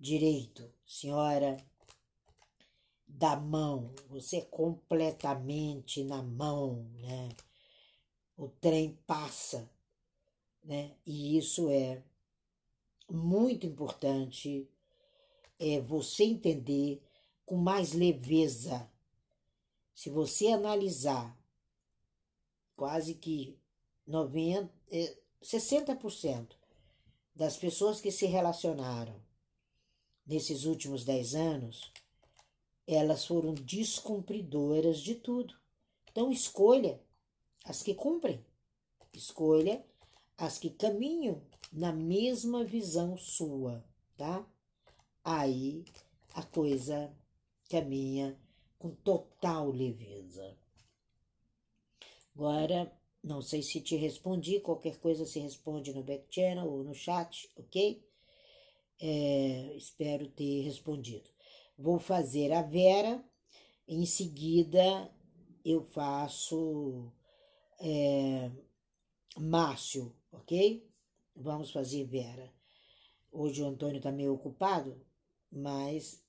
direito, 0.00 0.70
senhora 0.84 1.56
da 3.16 3.36
mão, 3.36 3.94
você 4.08 4.38
é 4.38 4.44
completamente 4.44 6.02
na 6.02 6.20
mão, 6.20 6.90
né? 6.98 7.28
O 8.36 8.48
trem 8.48 8.98
passa, 9.06 9.70
né? 10.64 10.96
E 11.06 11.38
isso 11.38 11.70
é 11.70 12.02
muito 13.08 13.66
importante 13.66 14.68
é 15.60 15.80
você 15.80 16.24
entender 16.24 17.00
com 17.46 17.56
mais 17.56 17.92
leveza. 17.92 18.90
Se 19.94 20.10
você 20.10 20.48
analisar 20.48 21.38
quase 22.74 23.14
que 23.14 23.56
90, 24.04 24.68
60% 25.40 26.50
é, 26.50 26.56
das 27.32 27.56
pessoas 27.56 28.00
que 28.00 28.10
se 28.10 28.26
relacionaram 28.26 29.14
nesses 30.26 30.64
últimos 30.64 31.04
10 31.04 31.36
anos 31.36 31.92
elas 32.86 33.24
foram 33.24 33.54
descumpridoras 33.54 35.00
de 35.00 35.14
tudo. 35.14 35.54
Então 36.10 36.30
escolha 36.30 37.00
as 37.64 37.82
que 37.82 37.94
cumprem. 37.94 38.44
Escolha 39.12 39.84
as 40.36 40.58
que 40.58 40.70
caminham 40.70 41.42
na 41.72 41.92
mesma 41.92 42.64
visão 42.64 43.16
sua, 43.16 43.84
tá? 44.16 44.46
Aí 45.22 45.84
a 46.34 46.42
coisa 46.42 47.14
caminha 47.68 48.38
com 48.78 48.90
total 48.90 49.70
leveza. 49.70 50.56
Agora, 52.34 52.92
não 53.22 53.40
sei 53.40 53.62
se 53.62 53.80
te 53.80 53.96
respondi, 53.96 54.60
qualquer 54.60 54.98
coisa 54.98 55.24
se 55.24 55.38
responde 55.38 55.94
no 55.94 56.02
back 56.02 56.26
channel 56.30 56.68
ou 56.68 56.84
no 56.84 56.94
chat, 56.94 57.48
ok? 57.56 58.04
É, 59.00 59.74
espero 59.76 60.28
ter 60.28 60.62
respondido. 60.62 61.33
Vou 61.76 61.98
fazer 61.98 62.52
a 62.52 62.62
Vera, 62.62 63.24
em 63.86 64.06
seguida 64.06 65.10
eu 65.64 65.82
faço 65.82 67.12
é, 67.80 68.50
Márcio, 69.36 70.14
ok? 70.30 70.88
Vamos 71.34 71.70
fazer 71.70 72.04
Vera. 72.04 72.52
Hoje 73.32 73.62
o 73.62 73.66
Antônio 73.66 73.96
está 73.96 74.12
meio 74.12 74.34
ocupado, 74.34 75.04
mas. 75.50 76.22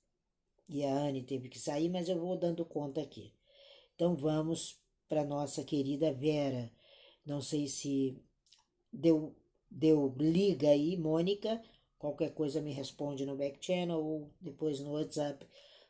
E 0.68 0.84
a 0.84 0.92
Anne 0.92 1.22
teve 1.22 1.48
que 1.48 1.60
sair, 1.60 1.88
mas 1.88 2.08
eu 2.08 2.18
vou 2.18 2.36
dando 2.36 2.64
conta 2.64 3.00
aqui. 3.00 3.32
Então 3.94 4.16
vamos 4.16 4.80
para 5.08 5.24
nossa 5.24 5.62
querida 5.62 6.12
Vera. 6.12 6.72
Não 7.24 7.40
sei 7.40 7.68
se 7.68 8.20
deu, 8.92 9.36
deu 9.70 10.12
liga 10.18 10.68
aí, 10.70 10.96
Mônica. 10.96 11.62
Qualquer 11.98 12.32
coisa 12.34 12.60
me 12.60 12.72
responde 12.72 13.24
no 13.24 13.36
back 13.36 13.64
channel 13.64 14.04
ou 14.04 14.30
depois 14.40 14.80
no 14.80 14.92
WhatsApp, 14.92 15.46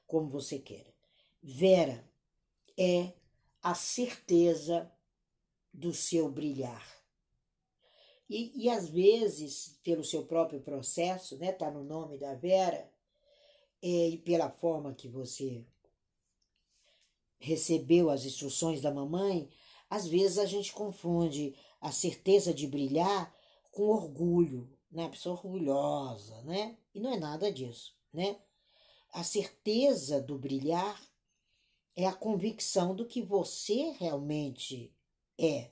como 0.07 0.29
você 0.29 0.59
queira. 0.59 0.95
Vera 1.43 2.09
é 2.79 3.13
a 3.63 3.75
certeza 3.75 4.91
do 5.73 5.93
seu 5.93 6.31
brilhar. 6.31 6.97
E, 8.29 8.65
e 8.65 8.69
às 8.69 8.89
vezes, 8.89 9.79
pelo 9.85 10.05
seu 10.05 10.25
próprio 10.25 10.61
processo, 10.61 11.37
né, 11.39 11.53
tá 11.53 11.71
no 11.71 11.85
nome 11.85 12.19
da 12.19 12.35
Vera, 12.35 12.91
é, 13.83 14.09
e 14.09 14.19
pela 14.19 14.51
forma 14.51 14.95
que 14.95 15.09
você 15.09 15.65
recebeu 17.39 18.11
as 18.11 18.25
instruções 18.25 18.81
da 18.81 18.91
mamãe, 18.91 19.49
às 19.89 20.07
vezes 20.07 20.39
a 20.39 20.47
gente 20.47 20.73
confunde 20.73 21.55
a 21.81 21.93
certeza 21.93 22.53
de 22.53 22.67
brilhar 22.67 23.33
com 23.71 23.85
orgulho, 23.85 24.76
né? 24.91 25.09
Pessoa 25.09 25.35
orgulhosa, 25.37 26.43
né? 26.43 26.77
E 26.95 27.01
não 27.01 27.13
é 27.13 27.19
nada 27.19 27.53
disso, 27.53 27.97
né? 28.13 28.39
A 29.13 29.23
certeza 29.25 30.21
do 30.21 30.39
brilhar 30.39 31.01
é 31.95 32.07
a 32.07 32.13
convicção 32.13 32.95
do 32.95 33.07
que 33.07 33.23
você 33.23 33.93
realmente 33.93 34.95
é. 35.39 35.71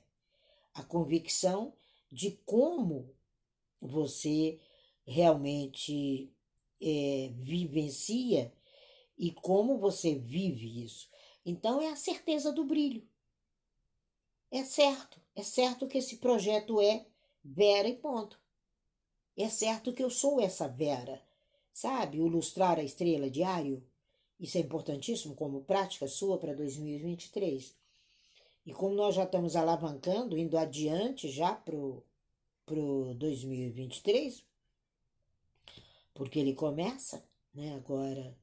A 0.73 0.83
convicção 0.83 1.73
de 2.11 2.31
como 2.45 3.13
você 3.79 4.59
realmente 5.05 6.33
é, 6.81 7.31
vivencia 7.35 8.53
e 9.17 9.31
como 9.31 9.77
você 9.77 10.15
vive 10.15 10.83
isso. 10.83 11.09
Então 11.45 11.81
é 11.81 11.89
a 11.89 11.95
certeza 11.95 12.51
do 12.51 12.65
brilho. 12.65 13.07
É 14.51 14.63
certo, 14.63 15.21
é 15.35 15.43
certo 15.43 15.87
que 15.87 15.97
esse 15.97 16.17
projeto 16.17 16.81
é 16.81 17.05
Vera 17.47 17.87
e 17.87 17.95
ponto. 17.95 18.39
É 19.37 19.49
certo 19.49 19.91
que 19.91 20.01
eu 20.01 20.09
sou 20.09 20.39
essa 20.39 20.67
Vera. 20.67 21.21
Sabe, 21.73 22.21
o 22.21 22.27
lustrar 22.27 22.79
a 22.79 22.83
estrela 22.83 23.29
diário? 23.29 23.83
Isso 24.39 24.57
é 24.57 24.61
importantíssimo 24.61 25.35
como 25.35 25.63
prática 25.63 26.07
sua 26.07 26.37
para 26.37 26.53
2023. 26.53 27.75
E 28.65 28.73
como 28.73 28.95
nós 28.95 29.15
já 29.15 29.25
estamos 29.25 29.55
alavancando, 29.55 30.37
indo 30.37 30.57
adiante 30.57 31.29
já 31.29 31.53
pro, 31.53 32.01
pro 32.65 33.13
2023, 33.15 34.43
porque 36.13 36.39
ele 36.39 36.53
começa, 36.53 37.23
né, 37.53 37.75
agora 37.75 38.35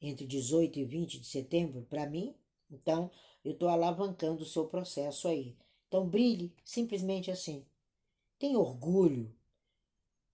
entre 0.00 0.26
18 0.26 0.78
e 0.78 0.84
20 0.84 1.20
de 1.20 1.26
setembro 1.26 1.86
para 1.88 2.06
mim. 2.06 2.34
Então, 2.70 3.10
eu 3.42 3.52
estou 3.52 3.68
alavancando 3.68 4.42
o 4.42 4.46
seu 4.46 4.66
processo 4.66 5.28
aí. 5.28 5.56
Então, 5.88 6.06
brilhe, 6.06 6.52
simplesmente 6.62 7.30
assim. 7.30 7.64
Tenha 8.38 8.58
orgulho 8.58 9.34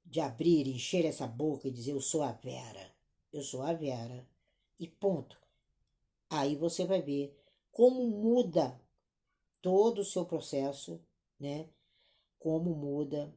de 0.04 0.20
abrir, 0.20 0.66
encher 0.66 1.04
essa 1.04 1.26
boca 1.26 1.68
e 1.68 1.70
dizer: 1.70 1.92
Eu 1.92 2.00
sou 2.00 2.22
a 2.22 2.32
Vera. 2.32 2.92
Eu 3.32 3.42
sou 3.42 3.62
a 3.62 3.72
Vera. 3.72 4.26
E 4.78 4.86
ponto. 4.88 5.40
Aí 6.28 6.56
você 6.56 6.84
vai 6.84 7.02
ver 7.02 7.38
como 7.70 8.06
muda 8.06 8.80
todo 9.60 10.00
o 10.00 10.04
seu 10.04 10.24
processo, 10.24 11.00
né? 11.38 11.68
Como 12.38 12.74
muda 12.74 13.34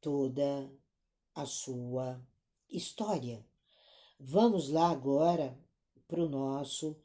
toda 0.00 0.70
a 1.34 1.46
sua 1.46 2.20
história. 2.68 3.44
Vamos 4.18 4.68
lá 4.68 4.90
agora 4.90 5.58
para 6.06 6.22
o 6.22 6.28
nosso 6.28 6.96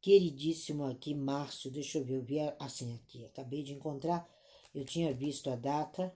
queridíssimo 0.00 0.84
aqui, 0.84 1.14
Márcio. 1.14 1.70
Deixa 1.70 1.98
eu 1.98 2.04
ver, 2.04 2.16
eu 2.16 2.22
vi 2.22 2.38
assim 2.58 2.94
aqui, 2.94 3.24
acabei 3.24 3.62
de 3.62 3.72
encontrar, 3.72 4.28
eu 4.74 4.84
tinha 4.84 5.14
visto 5.14 5.50
a 5.50 5.56
data 5.56 6.14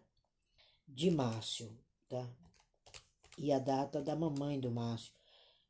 de 0.95 1.11
Márcio, 1.11 1.77
tá? 2.09 2.29
E 3.39 3.53
a 3.53 3.59
data 3.59 4.01
da 4.03 4.15
mamãe 4.15 4.61
do 4.61 4.71
Márcio. 4.71 5.13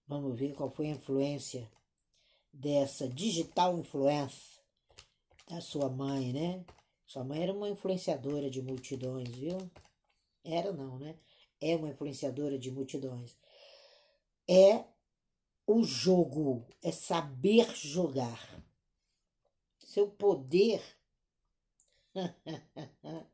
Vamos 0.06 0.38
ver 0.38 0.54
qual 0.54 0.70
foi 0.70 0.86
a 0.88 0.92
influência 0.96 1.70
dessa 2.52 3.08
digital 3.08 3.78
influência 3.78 4.60
da 5.48 5.60
sua 5.60 5.88
mãe, 5.88 6.32
né? 6.32 6.64
Sua 7.06 7.24
mãe 7.24 7.42
era 7.42 7.52
uma 7.52 7.68
influenciadora 7.68 8.50
de 8.50 8.60
multidões, 8.60 9.28
viu? 9.28 9.58
Era 10.44 10.72
não, 10.72 10.98
né? 10.98 11.16
É 11.60 11.76
uma 11.76 11.88
influenciadora 11.88 12.58
de 12.58 12.70
multidões 12.70 13.36
é 14.48 14.84
o 15.66 15.84
jogo, 15.84 16.66
é 16.82 16.90
saber 16.90 17.74
jogar. 17.74 18.62
Seu 19.78 20.08
poder 20.10 20.82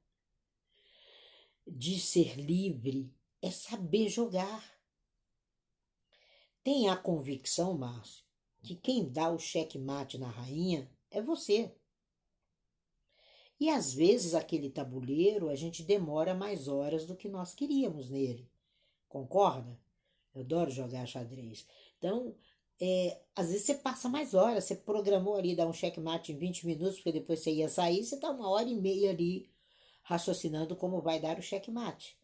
de 1.70 1.98
ser 1.98 2.36
livre 2.36 3.12
é 3.40 3.50
saber 3.50 4.08
jogar. 4.08 4.78
Tenha 6.62 6.92
a 6.92 6.96
convicção, 6.96 7.76
Márcio, 7.76 8.24
que 8.62 8.74
quem 8.74 9.08
dá 9.08 9.30
o 9.30 9.38
cheque-mate 9.38 10.18
na 10.18 10.28
rainha 10.28 10.90
é 11.10 11.22
você. 11.22 11.72
E 13.60 13.68
às 13.68 13.92
vezes 13.92 14.34
aquele 14.34 14.70
tabuleiro 14.70 15.48
a 15.48 15.54
gente 15.54 15.82
demora 15.82 16.34
mais 16.34 16.68
horas 16.68 17.04
do 17.04 17.16
que 17.16 17.28
nós 17.28 17.54
queríamos 17.54 18.10
nele. 18.10 18.48
Concorda? 19.08 19.78
Eu 20.34 20.42
adoro 20.42 20.70
jogar 20.70 21.06
xadrez. 21.06 21.66
Então, 21.98 22.34
é, 22.80 23.20
às 23.34 23.48
vezes 23.48 23.62
você 23.62 23.74
passa 23.74 24.08
mais 24.08 24.34
horas, 24.34 24.64
você 24.64 24.76
programou 24.76 25.36
ali 25.36 25.56
dar 25.56 25.66
um 25.66 25.72
checkmate 25.72 26.32
em 26.32 26.36
20 26.36 26.66
minutos, 26.66 26.96
porque 26.96 27.12
depois 27.12 27.40
você 27.40 27.52
ia 27.52 27.68
sair, 27.68 28.04
você 28.04 28.14
está 28.14 28.30
uma 28.30 28.48
hora 28.48 28.68
e 28.68 28.76
meia 28.76 29.10
ali 29.10 29.50
raciocinando 30.08 30.74
como 30.74 31.02
vai 31.02 31.20
dar 31.20 31.38
o 31.38 31.42
checkmate. 31.42 32.16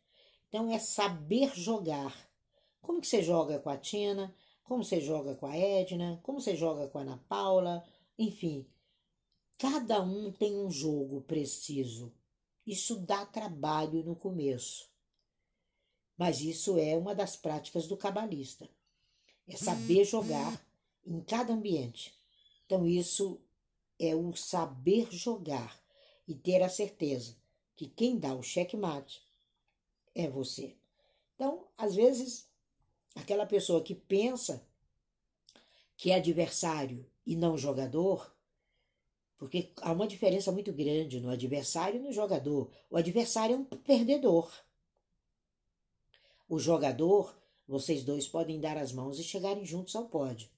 Então 0.49 0.73
é 0.73 0.79
saber 0.79 1.55
jogar. 1.55 2.17
Como 2.81 2.99
que 2.99 3.07
você 3.07 3.23
joga 3.23 3.59
com 3.59 3.69
a 3.69 3.77
Tina, 3.77 4.35
como 4.63 4.83
você 4.83 5.03
joga 5.03 5.35
com 5.35 5.45
a 5.45 5.55
Edna, 5.55 6.19
como 6.23 6.41
você 6.41 6.57
joga 6.57 6.89
com 6.89 6.97
a 6.99 7.03
Ana 7.03 7.23
Paula, 7.29 7.85
enfim. 8.19 8.67
Cada 9.59 10.01
um 10.03 10.33
tem 10.33 10.57
um 10.57 10.71
jogo 10.71 11.21
preciso. 11.21 12.11
Isso 12.67 12.97
dá 12.97 13.27
trabalho 13.27 14.03
no 14.03 14.17
começo. 14.17 14.91
Mas 16.17 16.41
isso 16.41 16.79
é 16.79 16.97
uma 16.97 17.15
das 17.15 17.37
práticas 17.37 17.87
do 17.87 17.99
cabalista. 17.99 18.67
É 19.47 19.57
saber 19.57 19.99
uhum. 19.99 20.05
jogar 20.05 20.67
em 21.07 21.21
cada 21.21 21.53
ambiente. 21.53 22.15
Então, 22.65 22.87
isso 22.87 23.39
é 23.99 24.15
o 24.17 24.35
saber 24.35 25.13
jogar 25.13 25.79
e 26.27 26.35
ter 26.35 26.63
a 26.63 26.69
certeza 26.71 27.44
que 27.77 27.89
quem 27.89 28.19
dá 28.19 28.35
o 28.35 28.43
checkmate 28.43 29.23
é 30.15 30.29
você. 30.29 30.77
Então, 31.35 31.67
às 31.77 31.95
vezes, 31.95 32.49
aquela 33.15 33.47
pessoa 33.47 33.83
que 33.83 33.95
pensa 33.95 34.67
que 35.97 36.11
é 36.11 36.17
adversário 36.17 37.07
e 37.27 37.37
não 37.37 37.57
jogador, 37.57 38.35
porque 39.37 39.73
há 39.83 39.93
uma 39.93 40.07
diferença 40.07 40.53
muito 40.53 40.73
grande 40.73 41.21
no 41.21 41.31
adversário 41.31 42.01
e 42.01 42.03
no 42.03 42.13
jogador. 42.13 42.71
O 42.91 42.97
adversário 42.97 43.55
é 43.55 43.59
um 43.59 43.65
perdedor. 43.65 44.53
O 46.49 46.59
jogador, 46.59 47.37
vocês 47.67 48.05
dois 48.05 48.29
podem 48.29 48.61
dar 48.61 48.77
as 48.77 48.93
mãos 48.93 49.19
e 49.19 49.25
chegarem 49.25 49.65
juntos 49.65 49.97
ao 49.97 50.07
pódio, 50.07 50.49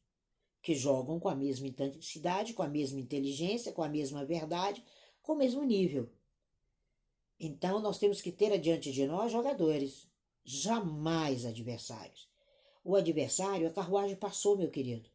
que 0.60 0.74
jogam 0.74 1.18
com 1.18 1.28
a 1.28 1.34
mesma 1.34 1.66
intensidade, 1.66 2.52
com 2.52 2.62
a 2.62 2.68
mesma 2.68 3.00
inteligência, 3.00 3.72
com 3.72 3.82
a 3.82 3.88
mesma 3.88 4.24
verdade, 4.24 4.84
com 5.22 5.32
o 5.32 5.36
mesmo 5.36 5.62
nível. 5.62 6.10
Então 7.38 7.80
nós 7.80 7.98
temos 7.98 8.20
que 8.20 8.32
ter 8.32 8.52
adiante 8.52 8.90
de 8.92 9.06
nós 9.06 9.30
jogadores, 9.30 10.08
jamais 10.44 11.44
adversários. 11.44 12.28
O 12.84 12.94
adversário, 12.94 13.66
a 13.66 13.72
carruagem 13.72 14.16
passou, 14.16 14.56
meu 14.56 14.70
querido. 14.70 15.10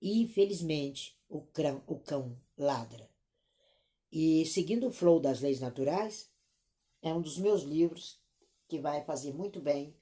E, 0.00 0.20
infelizmente, 0.20 1.18
o 1.28 1.40
cão, 1.40 1.82
o 1.86 1.98
cão 1.98 2.36
ladra. 2.58 3.08
E 4.10 4.44
seguindo 4.44 4.88
o 4.88 4.92
flow 4.92 5.18
das 5.18 5.40
leis 5.40 5.60
naturais, 5.60 6.30
é 7.00 7.12
um 7.14 7.22
dos 7.22 7.38
meus 7.38 7.62
livros 7.62 8.20
que 8.68 8.78
vai 8.78 9.02
fazer 9.04 9.32
muito 9.32 9.60
bem 9.60 9.96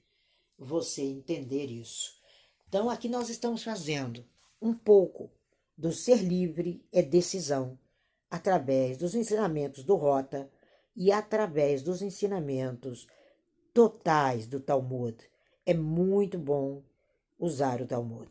você 0.57 1.03
entender 1.03 1.67
isso. 1.67 2.19
Então, 2.67 2.89
aqui 2.89 3.07
nós 3.07 3.29
estamos 3.29 3.63
fazendo 3.63 4.25
um 4.61 4.73
pouco 4.73 5.31
do 5.77 5.91
ser 5.91 6.17
livre 6.17 6.85
é 6.91 7.01
decisão, 7.01 7.79
através 8.29 8.97
dos 8.97 9.15
ensinamentos 9.15 9.83
do 9.83 9.95
Rota 9.95 10.51
e 10.95 11.11
através 11.11 11.81
dos 11.81 12.01
ensinamentos 12.01 13.07
totais 13.73 14.47
do 14.47 14.59
Talmud. 14.59 15.17
É 15.65 15.73
muito 15.73 16.37
bom 16.37 16.83
usar 17.39 17.81
o 17.81 17.87
Talmud. 17.87 18.29